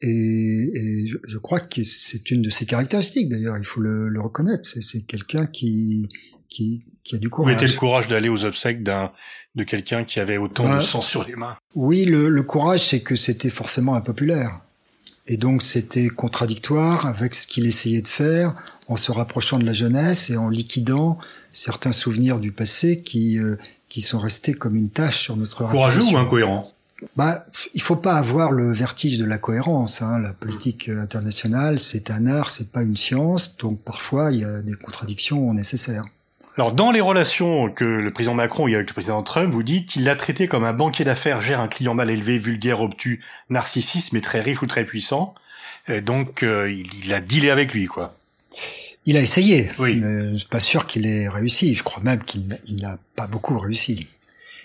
Et, 0.00 0.08
et 0.08 1.06
je, 1.06 1.38
crois 1.38 1.60
que 1.60 1.84
c'est 1.84 2.32
une 2.32 2.42
de 2.42 2.50
ses 2.50 2.66
caractéristiques 2.66 3.28
d'ailleurs, 3.28 3.56
il 3.56 3.64
faut 3.64 3.80
le, 3.80 4.08
le 4.08 4.20
reconnaître. 4.20 4.68
C'est 4.68 5.06
quelqu'un 5.06 5.46
qui, 5.46 6.08
qui, 6.52 6.84
qui 7.04 7.16
a 7.16 7.18
du 7.18 7.30
courage. 7.30 7.52
Où 7.52 7.56
était 7.56 7.66
le 7.66 7.78
courage 7.78 8.08
d'aller 8.08 8.28
aux 8.28 8.44
obsèques 8.44 8.82
d'un 8.82 9.10
de 9.54 9.64
quelqu'un 9.64 10.04
qui 10.04 10.20
avait 10.20 10.38
autant 10.38 10.76
de 10.76 10.80
sang 10.80 11.02
sur 11.02 11.24
les 11.24 11.36
mains? 11.36 11.56
Oui, 11.74 12.04
le, 12.04 12.28
le 12.28 12.42
courage, 12.42 12.88
c'est 12.88 13.00
que 13.00 13.16
c'était 13.16 13.50
forcément 13.50 13.94
impopulaire. 13.94 14.60
Et 15.26 15.36
donc 15.36 15.62
c'était 15.62 16.08
contradictoire 16.08 17.06
avec 17.06 17.34
ce 17.34 17.46
qu'il 17.46 17.64
essayait 17.66 18.02
de 18.02 18.08
faire 18.08 18.54
en 18.88 18.96
se 18.96 19.12
rapprochant 19.12 19.58
de 19.58 19.64
la 19.64 19.72
jeunesse 19.72 20.30
et 20.30 20.36
en 20.36 20.48
liquidant 20.48 21.18
certains 21.52 21.92
souvenirs 21.92 22.40
du 22.40 22.50
passé 22.50 23.02
qui 23.02 23.38
euh, 23.38 23.56
qui 23.88 24.00
sont 24.00 24.18
restés 24.18 24.54
comme 24.54 24.74
une 24.74 24.90
tâche 24.90 25.20
sur 25.20 25.36
notre 25.36 25.64
courageux 25.68 26.02
ou 26.02 26.16
incohérent? 26.16 26.66
Bah, 27.16 27.46
il 27.74 27.82
faut 27.82 27.96
pas 27.96 28.14
avoir 28.14 28.52
le 28.52 28.72
vertige 28.72 29.18
de 29.18 29.24
la 29.24 29.38
cohérence. 29.38 30.02
Hein. 30.02 30.18
La 30.18 30.32
politique 30.32 30.88
internationale, 30.88 31.78
c'est 31.78 32.10
un 32.10 32.26
art, 32.26 32.48
c'est 32.50 32.70
pas 32.70 32.82
une 32.82 32.96
science, 32.96 33.56
donc 33.58 33.80
parfois 33.82 34.32
il 34.32 34.40
y 34.40 34.44
a 34.44 34.62
des 34.62 34.74
contradictions 34.74 35.52
nécessaires. 35.52 36.04
Alors, 36.56 36.72
dans 36.72 36.90
les 36.90 37.00
relations 37.00 37.70
que 37.70 37.84
le 37.84 38.10
président 38.10 38.34
Macron 38.34 38.66
a 38.66 38.74
avec 38.74 38.88
le 38.88 38.92
président 38.92 39.22
Trump, 39.22 39.52
vous 39.52 39.62
dites, 39.62 39.96
il 39.96 40.04
l'a 40.04 40.16
traité 40.16 40.48
comme 40.48 40.64
un 40.64 40.74
banquier 40.74 41.04
d'affaires 41.04 41.40
gère 41.40 41.60
un 41.60 41.68
client 41.68 41.94
mal 41.94 42.10
élevé, 42.10 42.38
vulgaire, 42.38 42.82
obtus, 42.82 43.20
narcissiste, 43.48 44.12
mais 44.12 44.20
très 44.20 44.40
riche 44.40 44.60
ou 44.60 44.66
très 44.66 44.84
puissant. 44.84 45.34
donc, 46.02 46.42
euh, 46.42 46.70
il, 46.70 47.12
a 47.14 47.20
dealé 47.20 47.50
avec 47.50 47.72
lui, 47.72 47.86
quoi. 47.86 48.12
Il 49.06 49.16
a 49.16 49.20
essayé. 49.20 49.70
Oui. 49.78 50.00
je 50.00 50.36
suis 50.36 50.46
pas 50.46 50.60
sûr 50.60 50.86
qu'il 50.86 51.06
ait 51.06 51.28
réussi. 51.28 51.74
Je 51.74 51.82
crois 51.82 52.02
même 52.02 52.22
qu'il 52.22 52.46
n'a 52.80 52.98
pas 53.16 53.26
beaucoup 53.26 53.58
réussi. 53.58 54.06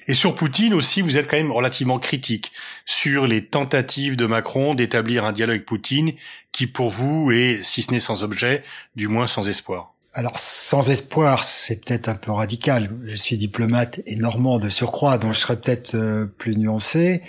Et 0.08 0.14
sur 0.14 0.36
Poutine 0.36 0.74
aussi, 0.74 1.02
vous 1.02 1.18
êtes 1.18 1.30
quand 1.30 1.38
même 1.38 1.52
relativement 1.52 2.00
critique 2.00 2.54
sur 2.86 3.28
les 3.28 3.46
tentatives 3.46 4.16
de 4.16 4.26
Macron 4.26 4.74
d'établir 4.74 5.26
un 5.26 5.34
dialogue 5.34 5.56
avec 5.56 5.66
Poutine 5.66 6.14
qui, 6.52 6.66
pour 6.66 6.90
vous, 6.90 7.32
est, 7.32 7.62
si 7.62 7.82
ce 7.82 7.92
n'est 7.92 8.00
sans 8.00 8.24
objet, 8.24 8.64
du 8.96 9.10
moins 9.10 9.28
sans 9.28 9.50
espoir. 9.50 9.94
Alors 10.18 10.40
sans 10.40 10.90
espoir, 10.90 11.44
c'est 11.44 11.86
peut-être 11.86 12.10
un 12.10 12.16
peu 12.16 12.32
radical. 12.32 12.90
Je 13.06 13.16
suis 13.16 13.38
diplomate 13.38 14.02
et 14.08 14.16
normand 14.16 14.58
de 14.58 14.68
surcroît, 14.68 15.20
donc 15.20 15.34
je 15.34 15.40
serais 15.40 15.58
peut-être 15.58 15.94
euh, 15.94 16.26
plus 16.26 16.58
nuancé. 16.58 17.22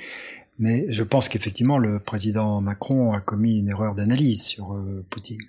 Mais 0.59 0.91
je 0.91 1.03
pense 1.03 1.29
qu'effectivement, 1.29 1.77
le 1.77 1.99
président 1.99 2.63
Macron 2.63 3.13
a 3.13 3.21
commis 3.21 3.59
une 3.59 3.69
erreur 3.69 3.95
d'analyse 3.95 4.41
sur 4.41 4.73
euh, 4.73 5.05
Poutine. 5.11 5.43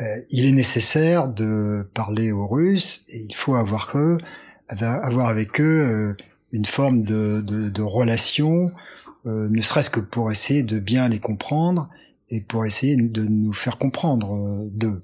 Euh, 0.00 0.04
il 0.30 0.44
est 0.44 0.50
nécessaire 0.50 1.28
de 1.28 1.88
parler 1.94 2.32
aux 2.32 2.48
Russes 2.48 3.04
et 3.10 3.20
il 3.20 3.34
faut 3.36 3.54
avoir, 3.54 3.92
eux, 3.94 4.18
avoir 4.66 5.28
avec 5.28 5.60
eux 5.60 6.16
une 6.50 6.66
forme 6.66 7.04
de, 7.04 7.44
de, 7.46 7.68
de 7.68 7.82
relation, 7.82 8.72
ne 9.24 9.62
serait-ce 9.62 9.90
que 9.90 10.00
pour 10.00 10.32
essayer 10.32 10.64
de 10.64 10.80
bien 10.80 11.08
les 11.08 11.20
comprendre 11.20 11.88
et 12.28 12.40
pour 12.40 12.66
essayer 12.66 12.96
de 12.96 13.22
nous 13.22 13.52
faire 13.52 13.78
comprendre 13.78 14.66
d'eux. 14.72 15.00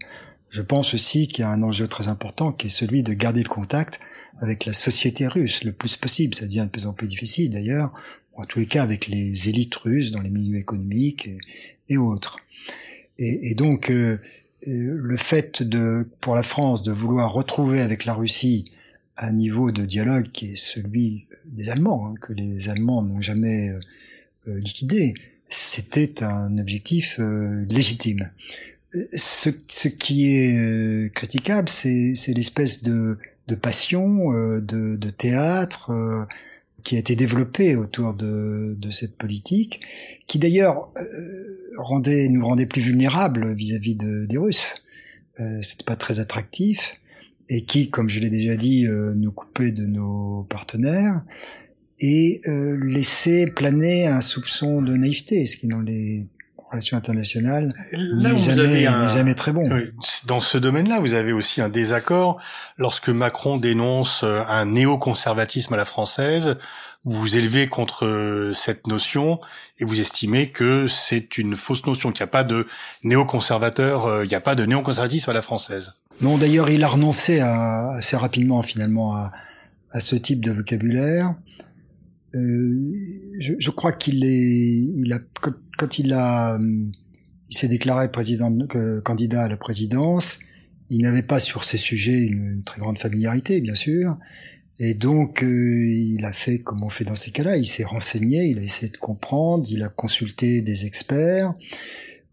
Je 0.56 0.62
pense 0.62 0.94
aussi 0.94 1.28
qu'il 1.28 1.40
y 1.40 1.42
a 1.42 1.50
un 1.50 1.62
enjeu 1.62 1.86
très 1.86 2.08
important 2.08 2.50
qui 2.50 2.68
est 2.68 2.70
celui 2.70 3.02
de 3.02 3.12
garder 3.12 3.42
le 3.42 3.48
contact 3.48 4.00
avec 4.38 4.64
la 4.64 4.72
société 4.72 5.26
russe 5.26 5.64
le 5.64 5.72
plus 5.72 5.98
possible. 5.98 6.34
Ça 6.34 6.46
devient 6.46 6.62
de 6.64 6.70
plus 6.70 6.86
en 6.86 6.94
plus 6.94 7.06
difficile 7.06 7.50
d'ailleurs, 7.50 7.92
en 8.32 8.46
tous 8.46 8.60
les 8.60 8.64
cas 8.64 8.82
avec 8.82 9.06
les 9.06 9.50
élites 9.50 9.74
russes 9.74 10.12
dans 10.12 10.22
les 10.22 10.30
milieux 10.30 10.56
économiques 10.56 11.28
et, 11.90 11.98
autres. 11.98 12.38
Et, 13.18 13.54
donc 13.54 13.90
euh, 13.90 14.18
euh, 14.66 14.96
le 14.96 15.16
fait 15.18 15.62
de, 15.62 16.08
pour 16.22 16.34
la 16.34 16.42
France 16.42 16.82
de 16.82 16.90
vouloir 16.90 17.34
retrouver 17.34 17.82
avec 17.82 18.06
la 18.06 18.14
Russie 18.14 18.64
un 19.18 19.32
niveau 19.32 19.72
de 19.72 19.84
dialogue 19.84 20.30
qui 20.32 20.52
est 20.52 20.56
celui 20.56 21.26
des 21.44 21.68
Allemands, 21.68 22.06
hein, 22.06 22.14
que 22.18 22.32
les 22.32 22.70
Allemands 22.70 23.02
n'ont 23.02 23.20
jamais 23.20 23.68
euh, 24.48 24.58
liquidé, 24.58 25.12
c'était 25.50 26.22
un 26.22 26.56
objectif 26.56 27.20
légitime 27.68 28.30
ce, 28.92 29.50
ce, 29.68 29.88
qui 29.88 30.34
est 30.34 30.58
euh, 30.58 31.08
critiquable, 31.08 31.68
c'est 31.68 32.14
l'espèce 32.28 32.82
de, 32.82 33.18
de, 33.48 33.54
passion, 33.54 34.32
euh, 34.32 34.60
de, 34.60 34.96
de, 34.96 35.10
théâtre 35.10 35.90
euh, 35.90 36.24
qui 36.84 36.96
a 36.96 36.98
été 36.98 37.16
développée 37.16 37.76
autour 37.76 38.14
de, 38.14 38.76
de 38.78 38.90
cette 38.90 39.16
politique, 39.16 39.80
qui 40.26 40.38
d'ailleurs 40.38 40.92
rendait, 41.78 42.28
nous 42.28 42.46
rendait 42.46 42.66
plus 42.66 42.82
vulnérables 42.82 43.54
vis-à-vis 43.54 43.96
de, 43.96 44.26
des 44.26 44.38
Russes. 44.38 44.82
C'était 45.60 45.84
pas 45.84 45.96
très 45.96 46.18
attractif 46.18 46.98
et 47.50 47.64
qui, 47.64 47.90
comme 47.90 48.08
je 48.08 48.20
l'ai 48.20 48.30
déjà 48.30 48.56
dit, 48.56 48.86
nous 48.88 49.32
coupait 49.32 49.72
de 49.72 49.84
nos 49.84 50.46
partenaires 50.48 51.22
et 51.98 52.40
laissait 52.46 53.46
planer 53.46 54.06
un 54.06 54.22
soupçon 54.22 54.80
de 54.80 54.96
naïveté, 54.96 55.44
ce 55.44 55.58
qui 55.58 55.66
dans 55.66 55.82
les 55.82 56.24
relations 56.76 56.96
internationales 56.96 57.74
n'est 57.92 58.38
jamais, 58.38 58.84
jamais 58.84 59.34
très 59.34 59.52
bon. 59.52 59.64
Dans 60.26 60.40
ce 60.40 60.58
domaine-là, 60.58 61.00
vous 61.00 61.14
avez 61.14 61.32
aussi 61.32 61.60
un 61.60 61.68
désaccord. 61.68 62.38
Lorsque 62.76 63.08
Macron 63.08 63.56
dénonce 63.56 64.22
euh, 64.22 64.42
un 64.48 64.66
néoconservatisme 64.66 65.72
à 65.74 65.76
la 65.76 65.86
française, 65.86 66.56
vous 67.04 67.18
vous 67.18 67.36
élevez 67.36 67.68
contre 67.68 68.04
euh, 68.04 68.52
cette 68.52 68.86
notion 68.86 69.40
et 69.78 69.84
vous 69.84 70.00
estimez 70.00 70.50
que 70.50 70.86
c'est 70.86 71.38
une 71.38 71.56
fausse 71.56 71.86
notion, 71.86 72.12
qu'il 72.12 72.22
n'y 72.22 72.28
a 72.28 72.32
pas 72.32 72.44
de 72.44 72.66
néoconservateur, 73.04 74.06
euh, 74.06 74.24
il 74.24 74.28
n'y 74.28 74.34
a 74.34 74.40
pas 74.40 74.54
de 74.54 74.66
néoconservatisme 74.66 75.30
à 75.30 75.34
la 75.34 75.42
française. 75.42 75.94
Non, 76.20 76.36
d'ailleurs, 76.36 76.68
il 76.68 76.84
a 76.84 76.88
renoncé 76.88 77.40
assez 77.40 78.16
rapidement 78.16 78.62
finalement 78.62 79.16
à, 79.16 79.32
à 79.92 80.00
ce 80.00 80.16
type 80.16 80.44
de 80.44 80.52
vocabulaire. 80.52 81.34
Euh, 82.34 82.74
je, 83.40 83.54
je, 83.58 83.70
crois 83.70 83.92
qu'il 83.92 84.24
est, 84.24 84.28
il 84.30 85.12
a, 85.12 85.18
quand, 85.76 85.98
il 85.98 86.12
a, 86.12 86.58
il 87.48 87.56
s'est 87.56 87.68
déclaré 87.68 88.10
président, 88.10 88.52
candidat 89.04 89.44
à 89.44 89.48
la 89.48 89.56
présidence, 89.56 90.38
il 90.88 91.02
n'avait 91.02 91.22
pas 91.22 91.38
sur 91.38 91.64
ces 91.64 91.78
sujets 91.78 92.22
une, 92.22 92.62
très 92.64 92.80
grande 92.80 92.98
familiarité, 92.98 93.60
bien 93.60 93.74
sûr. 93.74 94.16
Et 94.78 94.94
donc, 94.94 95.42
euh, 95.42 95.46
il 95.46 96.24
a 96.24 96.32
fait 96.32 96.58
comme 96.58 96.82
on 96.82 96.90
fait 96.90 97.04
dans 97.04 97.16
ces 97.16 97.30
cas-là. 97.30 97.56
Il 97.56 97.66
s'est 97.66 97.84
renseigné, 97.84 98.44
il 98.44 98.58
a 98.58 98.62
essayé 98.62 98.92
de 98.92 98.96
comprendre, 98.98 99.66
il 99.70 99.82
a 99.82 99.88
consulté 99.88 100.60
des 100.60 100.84
experts. 100.84 101.54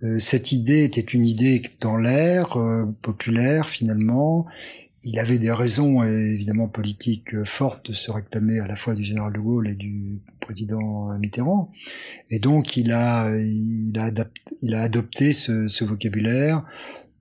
Euh, 0.04 0.20
cette 0.20 0.52
idée 0.52 0.84
était 0.84 1.02
une 1.02 1.26
idée 1.26 1.62
dans 1.80 1.96
l'air, 1.96 2.58
euh, 2.58 2.86
populaire 3.02 3.70
finalement 3.70 4.46
il 5.04 5.20
avait 5.20 5.38
des 5.38 5.52
raisons 5.52 6.04
évidemment 6.04 6.68
politiques 6.68 7.36
euh, 7.36 7.46
fortes 7.46 7.88
de 7.90 7.94
se 7.94 8.10
réclamer 8.12 8.60
à 8.60 8.68
la 8.68 8.76
fois 8.76 8.96
du 8.96 9.04
général 9.04 9.34
de 9.34 9.40
Gaulle 9.40 9.68
et 9.70 9.76
du 9.76 10.22
président 10.40 11.18
Mitterrand, 11.20 11.72
et 12.30 12.40
donc 12.40 12.78
il 12.78 12.92
a 12.92 13.30
il 13.36 13.98
a, 14.00 14.10
il 14.62 14.76
a 14.76 14.82
adopté 14.82 15.34
ce, 15.34 15.68
ce, 15.68 15.84
vocabulaire, 15.84 16.64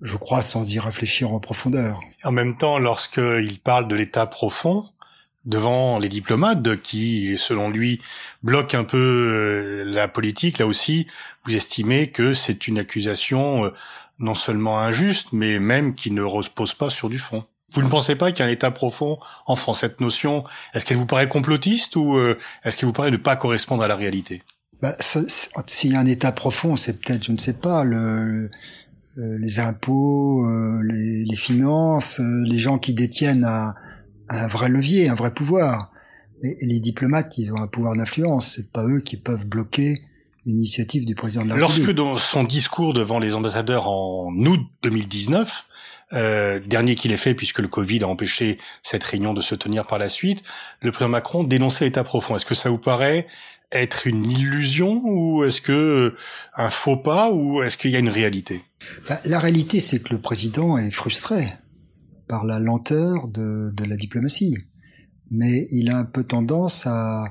je 0.00 0.16
crois 0.16 0.42
sans 0.42 0.72
y 0.72 0.78
réfléchir 0.78 1.32
en 1.32 1.40
profondeur. 1.40 2.00
En 2.24 2.32
même 2.32 2.56
temps, 2.56 2.78
lorsqu'il 2.78 3.60
parle 3.60 3.88
de 3.88 3.94
l'État 3.94 4.26
profond 4.26 4.84
devant 5.44 5.98
les 5.98 6.08
diplomates 6.08 6.80
qui, 6.82 7.36
selon 7.36 7.68
lui, 7.68 8.00
bloquent 8.42 8.78
un 8.78 8.84
peu 8.84 8.98
euh, 8.98 9.84
la 9.92 10.08
politique, 10.08 10.58
là 10.58 10.66
aussi, 10.66 11.06
vous 11.44 11.56
estimez 11.56 12.10
que 12.10 12.34
c'est 12.34 12.68
une 12.68 12.78
accusation 12.78 13.64
euh, 13.64 13.70
non 14.18 14.34
seulement 14.34 14.78
injuste, 14.78 15.28
mais 15.32 15.58
même 15.58 15.94
qui 15.94 16.10
ne 16.10 16.22
repose 16.22 16.74
pas 16.74 16.90
sur 16.90 17.08
du 17.08 17.18
fond. 17.18 17.44
Vous 17.72 17.82
ne 17.82 17.88
pensez 17.88 18.16
pas 18.16 18.32
qu'il 18.32 18.44
y 18.44 18.46
a 18.46 18.50
un 18.50 18.52
état 18.52 18.70
profond 18.70 19.18
en 19.46 19.56
France 19.56 19.80
Cette 19.80 20.00
notion, 20.00 20.44
est-ce 20.74 20.84
qu'elle 20.84 20.96
vous 20.96 21.06
paraît 21.06 21.28
complotiste 21.28 21.96
ou 21.96 22.16
euh, 22.16 22.38
est-ce 22.64 22.76
qu'elle 22.76 22.86
vous 22.86 22.92
paraît 22.92 23.10
ne 23.10 23.16
pas 23.16 23.36
correspondre 23.36 23.82
à 23.82 23.88
la 23.88 23.96
réalité? 23.96 24.42
Bah, 24.80 24.94
S'il 25.00 25.92
y 25.92 25.94
a 25.94 26.00
un 26.00 26.06
état 26.06 26.32
profond, 26.32 26.76
c'est 26.76 27.00
peut-être, 27.00 27.24
je 27.24 27.32
ne 27.32 27.38
sais 27.38 27.54
pas, 27.54 27.84
le, 27.84 28.50
euh, 29.18 29.38
les 29.38 29.60
impôts, 29.60 30.44
euh, 30.44 30.80
les, 30.84 31.24
les, 31.24 31.36
finances, 31.36 32.20
les 32.20 32.58
gens 32.58 32.78
qui 32.78 32.94
détiennent 32.94 33.44
un, 33.44 33.74
un, 34.28 34.46
vrai 34.46 34.68
levier, 34.68 35.08
un 35.08 35.14
vrai 35.14 35.32
pouvoir. 35.32 35.90
Et, 36.42 36.66
les 36.66 36.80
diplomates, 36.80 37.38
ils 37.38 37.52
ont 37.52 37.58
un 37.58 37.68
pouvoir 37.68 37.96
d'influence. 37.96 38.54
C'est 38.56 38.72
pas 38.72 38.84
eux 38.84 39.00
qui 39.00 39.16
peuvent 39.16 39.46
bloquer 39.46 39.98
l'initiative 40.44 41.04
du 41.04 41.14
président 41.14 41.44
de 41.44 41.50
la 41.50 41.54
République. 41.54 41.78
Lorsque 41.78 41.96
dans 41.96 42.16
son 42.16 42.44
discours 42.44 42.94
devant 42.94 43.18
les 43.18 43.34
ambassadeurs 43.34 43.88
en 43.88 44.32
août 44.34 44.60
2019, 44.82 45.66
euh, 46.12 46.60
dernier 46.60 46.94
qu'il 46.94 47.12
ait 47.12 47.16
fait 47.16 47.34
puisque 47.34 47.58
le 47.58 47.68
Covid 47.68 48.02
a 48.04 48.08
empêché 48.08 48.58
cette 48.82 49.04
réunion 49.04 49.34
de 49.34 49.42
se 49.42 49.54
tenir 49.54 49.86
par 49.86 49.98
la 49.98 50.08
suite, 50.08 50.42
le 50.80 50.92
président 50.92 51.10
Macron 51.10 51.44
dénonçait 51.44 51.84
l'état 51.84 52.04
profond. 52.04 52.36
Est-ce 52.36 52.46
que 52.46 52.54
ça 52.54 52.70
vous 52.70 52.78
paraît 52.78 53.26
être 53.72 54.06
une 54.06 54.30
illusion 54.30 55.00
ou 55.04 55.44
est-ce 55.44 55.60
que 55.60 55.72
euh, 55.72 56.16
un 56.56 56.70
faux 56.70 56.98
pas 56.98 57.30
ou 57.32 57.62
est-ce 57.62 57.76
qu'il 57.76 57.90
y 57.90 57.96
a 57.96 57.98
une 57.98 58.08
réalité? 58.08 58.62
Bah, 59.08 59.18
La 59.24 59.38
réalité, 59.38 59.80
c'est 59.80 60.00
que 60.00 60.12
le 60.12 60.20
président 60.20 60.76
est 60.76 60.90
frustré 60.90 61.46
par 62.28 62.44
la 62.44 62.58
lenteur 62.58 63.28
de, 63.28 63.70
de 63.74 63.84
la 63.84 63.96
diplomatie, 63.96 64.56
mais 65.30 65.66
il 65.70 65.90
a 65.90 65.96
un 65.96 66.04
peu 66.04 66.24
tendance 66.24 66.86
à 66.86 67.24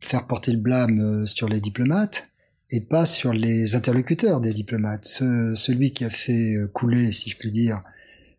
faire 0.00 0.26
porter 0.26 0.52
le 0.52 0.58
blâme 0.58 1.00
euh, 1.00 1.26
sur 1.26 1.48
les 1.48 1.60
diplomates 1.60 2.30
et 2.70 2.80
pas 2.80 3.04
sur 3.04 3.32
les 3.32 3.74
interlocuteurs 3.74 4.40
des 4.40 4.52
diplomates. 4.52 5.06
Ce, 5.06 5.54
celui 5.54 5.92
qui 5.92 6.04
a 6.04 6.10
fait 6.10 6.54
euh, 6.54 6.68
couler, 6.68 7.12
si 7.12 7.30
je 7.30 7.36
puis 7.36 7.50
dire, 7.50 7.80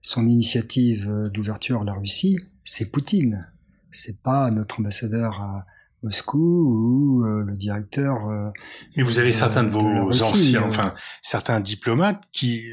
son 0.01 0.27
initiative 0.27 1.10
euh, 1.10 1.29
d'ouverture 1.29 1.81
à 1.81 1.86
la 1.86 1.93
Russie, 1.93 2.38
c'est 2.63 2.91
Poutine. 2.91 3.51
C'est 3.91 4.22
pas 4.22 4.51
notre 4.51 4.79
ambassadeur 4.79 5.41
à 5.41 5.65
Moscou 6.03 6.39
ou 6.39 7.25
euh, 7.25 7.43
le 7.43 7.55
directeur. 7.55 8.27
Euh, 8.29 8.50
Mais 8.96 9.03
vous 9.03 9.20
avez 9.20 9.31
certains 9.31 9.63
de 9.63 9.70
vos 9.70 10.22
anciens, 10.24 10.63
enfin 10.67 10.93
certains 11.22 11.60
diplomates 11.60 12.24
qui 12.31 12.63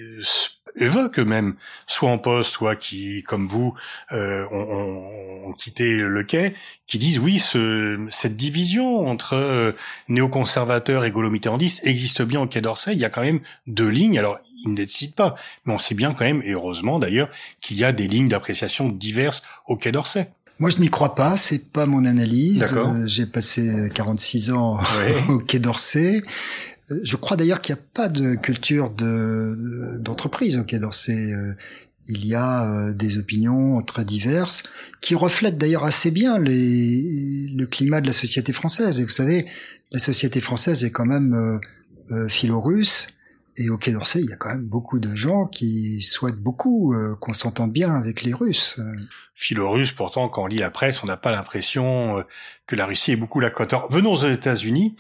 évoquent 0.81 1.19
eux-mêmes, 1.21 1.55
soit 1.87 2.11
en 2.11 2.19
poste, 2.19 2.51
soit 2.51 2.77
qui, 2.77 3.23
comme 3.23 3.47
vous, 3.47 3.75
euh, 4.13 4.45
ont, 4.51 5.49
ont, 5.49 5.53
quitté 5.53 5.97
le 5.97 6.23
quai, 6.23 6.55
qui 6.87 6.99
disent 6.99 7.19
oui, 7.19 7.39
ce, 7.39 8.07
cette 8.11 8.37
division 8.37 9.07
entre 9.07 9.35
euh, 9.35 9.73
néoconservateurs 10.09 11.05
et 11.05 11.11
gaulo-mitterrandistes 11.11 11.87
existe 11.87 12.23
bien 12.23 12.41
au 12.41 12.47
Quai 12.47 12.61
d'Orsay. 12.61 12.93
Il 12.93 12.99
y 12.99 13.05
a 13.05 13.11
quand 13.11 13.23
même 13.23 13.41
deux 13.67 13.89
lignes. 13.89 14.19
Alors, 14.19 14.39
ils 14.65 14.71
ne 14.71 14.77
décident 14.77 15.15
pas, 15.15 15.35
mais 15.65 15.75
on 15.75 15.79
sait 15.79 15.95
bien 15.95 16.13
quand 16.13 16.25
même, 16.25 16.43
et 16.45 16.53
heureusement 16.53 16.99
d'ailleurs, 16.99 17.29
qu'il 17.61 17.79
y 17.79 17.85
a 17.85 17.93
des 17.93 18.09
lignes 18.09 18.29
d'appréciation 18.29 18.89
diverses 18.89 19.43
au 19.67 19.77
Quai 19.77 19.93
d'Orsay. 19.93 20.31
Moi, 20.59 20.71
je 20.71 20.79
n'y 20.79 20.89
crois 20.89 21.15
pas. 21.15 21.37
C'est 21.37 21.71
pas 21.71 21.87
mon 21.87 22.05
analyse. 22.05 22.65
Euh, 22.73 23.07
J'ai 23.07 23.27
passé 23.27 23.91
46 23.95 24.51
ans 24.51 24.79
au 25.29 25.39
Quai 25.39 25.59
d'Orsay. 25.59 26.23
Euh, 26.91 27.01
je 27.03 27.17
crois 27.17 27.37
d'ailleurs 27.37 27.61
qu'il 27.61 27.75
n'y 27.75 27.81
a 27.81 27.85
pas 27.95 28.09
de 28.09 28.35
culture 28.35 28.91
de 28.91 29.99
d'entreprise 29.99 30.57
au 30.57 30.65
Quai 30.65 30.79
d'Orsay. 30.79 31.33
Euh, 31.33 31.55
il 32.09 32.27
y 32.27 32.35
a 32.35 32.65
euh, 32.65 32.95
des 32.95 33.19
opinions 33.19 33.83
très 33.83 34.05
diverses 34.05 34.63
qui 35.01 35.15
reflètent 35.15 35.59
d'ailleurs 35.59 35.85
assez 35.85 36.11
bien 36.11 36.39
les, 36.39 37.49
le 37.55 37.67
climat 37.67 38.01
de 38.01 38.07
la 38.07 38.13
société 38.13 38.53
française. 38.53 39.01
Et 39.01 39.05
vous 39.05 39.11
savez, 39.11 39.45
la 39.93 39.99
société 39.99 40.41
française 40.41 40.85
est 40.85 40.91
quand 40.91 41.07
même 41.07 41.61
euh, 42.11 42.29
philo-russe. 42.29 43.09
Et 43.59 43.71
au 43.71 43.77
Quai 43.77 43.93
d'Orsay, 43.93 44.21
il 44.21 44.31
y 44.31 44.33
a 44.33 44.37
quand 44.37 44.51
même 44.51 44.65
beaucoup 44.65 44.99
de 44.99 45.15
gens 45.15 45.47
qui 45.47 46.01
souhaitent 46.03 46.41
beaucoup 46.41 46.95
qu'on 47.21 47.33
s'entende 47.33 47.73
bien 47.73 47.95
avec 47.95 48.23
les 48.23 48.33
Russes. 48.33 48.81
Philo-russe, 49.35 49.93
pourtant, 49.93 50.29
quand 50.29 50.45
on 50.45 50.47
lit 50.47 50.59
la 50.59 50.71
presse, 50.71 51.03
on 51.03 51.07
n'a 51.07 51.17
pas 51.17 51.31
l'impression 51.31 52.25
que 52.67 52.77
la 52.77 52.87
Russie 52.87 53.13
est 53.13 53.17
beaucoup 53.17 53.41
la 53.41 53.51
cote. 53.51 53.75
Venons 53.91 54.13
aux 54.13 54.27
États-Unis. 54.27 54.95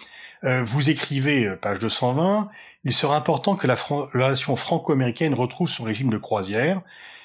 Euh, 0.45 0.63
vous 0.63 0.91
écrivez, 0.91 1.47
euh, 1.47 1.57
page 1.57 1.79
220, 1.79 2.49
il 2.85 2.93
sera 2.93 3.17
important 3.17 3.57
que 3.57 3.67
la, 3.67 3.75
relation 3.75 4.55
franco-américaine 4.57 5.35
retrouve 5.35 5.69
son 5.69 5.85
régime 5.85 6.11
de 6.11 6.19
croisière, 6.19 6.81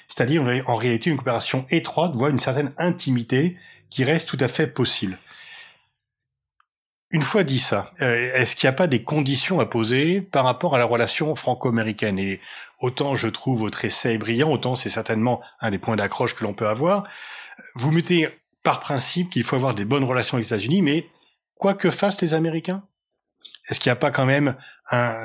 c'est-à-dire 0.08 0.42
en 0.66 0.74
réalité 0.74 1.10
une 1.10 1.16
coopération 1.16 1.64
étroite, 1.70 2.12
voire 2.14 2.30
une 2.30 2.40
certaine 2.40 2.72
intimité 2.76 3.56
qui 3.90 4.04
reste 4.04 4.28
tout 4.28 4.38
à 4.40 4.48
fait 4.48 4.66
possible. 4.66 5.16
Une 7.14 7.22
fois 7.22 7.44
dit 7.44 7.60
ça, 7.60 7.92
euh, 8.02 8.32
est-ce 8.34 8.56
qu'il 8.56 8.66
n'y 8.66 8.70
a 8.70 8.76
pas 8.76 8.88
des 8.88 9.04
conditions 9.04 9.60
à 9.60 9.66
poser 9.66 10.20
par 10.20 10.44
rapport 10.44 10.74
à 10.74 10.80
la 10.80 10.84
relation 10.84 11.32
franco-américaine? 11.36 12.18
Et 12.18 12.40
autant 12.80 13.14
je 13.14 13.28
trouve 13.28 13.60
votre 13.60 13.84
essai 13.84 14.18
brillant, 14.18 14.50
autant 14.50 14.74
c'est 14.74 14.88
certainement 14.88 15.40
un 15.60 15.70
des 15.70 15.78
points 15.78 15.94
d'accroche 15.94 16.34
que 16.34 16.42
l'on 16.42 16.54
peut 16.54 16.66
avoir. 16.66 17.06
Vous 17.76 17.92
mettez 17.92 18.28
par 18.64 18.80
principe 18.80 19.30
qu'il 19.30 19.44
faut 19.44 19.54
avoir 19.54 19.76
des 19.76 19.84
bonnes 19.84 20.02
relations 20.02 20.38
avec 20.38 20.48
les 20.48 20.54
États-Unis, 20.56 20.82
mais 20.82 21.08
quoi 21.54 21.74
que 21.74 21.92
fassent 21.92 22.20
les 22.20 22.34
Américains? 22.34 22.82
Est-ce 23.70 23.78
qu'il 23.78 23.90
n'y 23.90 23.92
a 23.92 23.96
pas 23.96 24.10
quand 24.10 24.26
même 24.26 24.56
un, 24.90 25.16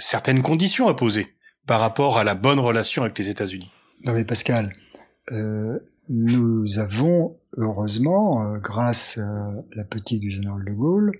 certaines 0.00 0.42
conditions 0.42 0.88
à 0.88 0.94
poser 0.94 1.36
par 1.66 1.80
rapport 1.80 2.16
à 2.16 2.24
la 2.24 2.34
bonne 2.34 2.60
relation 2.60 3.02
avec 3.02 3.18
les 3.18 3.28
États-Unis? 3.28 3.70
Non 4.06 4.14
mais 4.14 4.24
Pascal, 4.24 4.72
euh, 5.32 5.78
nous 6.08 6.78
avons 6.78 7.38
heureusement, 7.56 8.42
euh, 8.42 8.58
grâce 8.58 9.18
à 9.18 9.52
la 9.74 9.84
petite 9.84 10.20
du 10.20 10.30
général 10.30 10.64
de 10.64 10.72
Gaulle, 10.72 11.12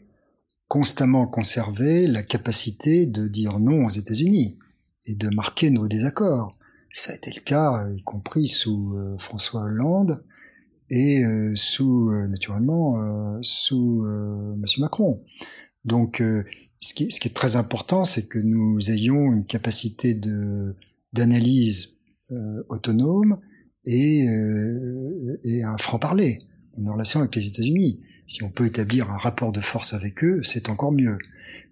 constamment 0.68 1.26
conservé 1.26 2.06
la 2.06 2.22
capacité 2.22 3.06
de 3.06 3.28
dire 3.28 3.58
non 3.58 3.86
aux 3.86 3.90
États-Unis 3.90 4.58
et 5.06 5.14
de 5.14 5.28
marquer 5.28 5.70
nos 5.70 5.88
désaccords. 5.88 6.56
Ça 6.92 7.12
a 7.12 7.16
été 7.16 7.30
le 7.34 7.40
cas, 7.40 7.86
y 7.94 8.02
compris 8.02 8.48
sous 8.48 8.94
euh, 8.96 9.16
François 9.18 9.62
Hollande 9.62 10.24
et 10.88 11.24
euh, 11.24 11.52
sous, 11.56 12.10
naturellement, 12.28 13.40
sous 13.42 14.06
M. 14.06 14.64
Macron. 14.78 15.22
Donc, 15.86 16.20
euh, 16.20 16.42
ce, 16.80 16.92
qui, 16.92 17.10
ce, 17.10 17.20
qui, 17.20 17.28
est 17.28 17.34
très 17.34 17.56
important, 17.56 18.04
c'est 18.04 18.26
que 18.26 18.38
nous 18.38 18.90
ayons 18.90 19.32
une 19.32 19.46
capacité 19.46 20.14
de 20.14 20.74
d'analyse 21.12 21.96
euh, 22.32 22.62
autonome 22.68 23.38
et, 23.86 24.28
euh, 24.28 25.38
et 25.44 25.62
un 25.62 25.78
franc-parler 25.78 26.38
en 26.78 26.92
relation 26.92 27.20
avec 27.20 27.34
les 27.36 27.46
États-Unis. 27.46 27.98
Si 28.26 28.42
on 28.42 28.50
peut 28.50 28.66
établir 28.66 29.10
un 29.10 29.16
rapport 29.16 29.52
de 29.52 29.60
force 29.60 29.94
avec 29.94 30.22
eux, 30.24 30.42
c'est 30.42 30.68
encore 30.68 30.92
mieux. 30.92 31.16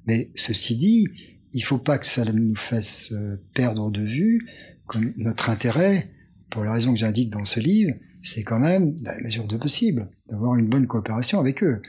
Mais 0.06 0.30
ceci 0.34 0.76
dit, 0.76 1.08
il 1.52 1.62
faut 1.62 1.78
pas 1.78 1.98
que 1.98 2.06
ça 2.06 2.24
nous 2.24 2.54
fasse 2.54 3.12
perdre 3.52 3.90
de 3.90 4.02
vue 4.02 4.48
que 4.88 4.98
notre 5.18 5.50
intérêt, 5.50 6.10
pour 6.48 6.64
la 6.64 6.72
raison 6.72 6.92
que 6.92 6.98
j'indique 6.98 7.30
dans 7.30 7.44
ce 7.44 7.60
livre, 7.60 7.94
c'est 8.22 8.44
quand 8.44 8.60
même, 8.60 8.94
dans 9.00 9.12
la 9.12 9.22
mesure 9.22 9.46
de 9.46 9.56
possible, 9.56 10.08
d'avoir 10.28 10.54
une 10.56 10.68
bonne 10.68 10.86
coopération 10.86 11.40
avec 11.40 11.62
eux 11.62 11.82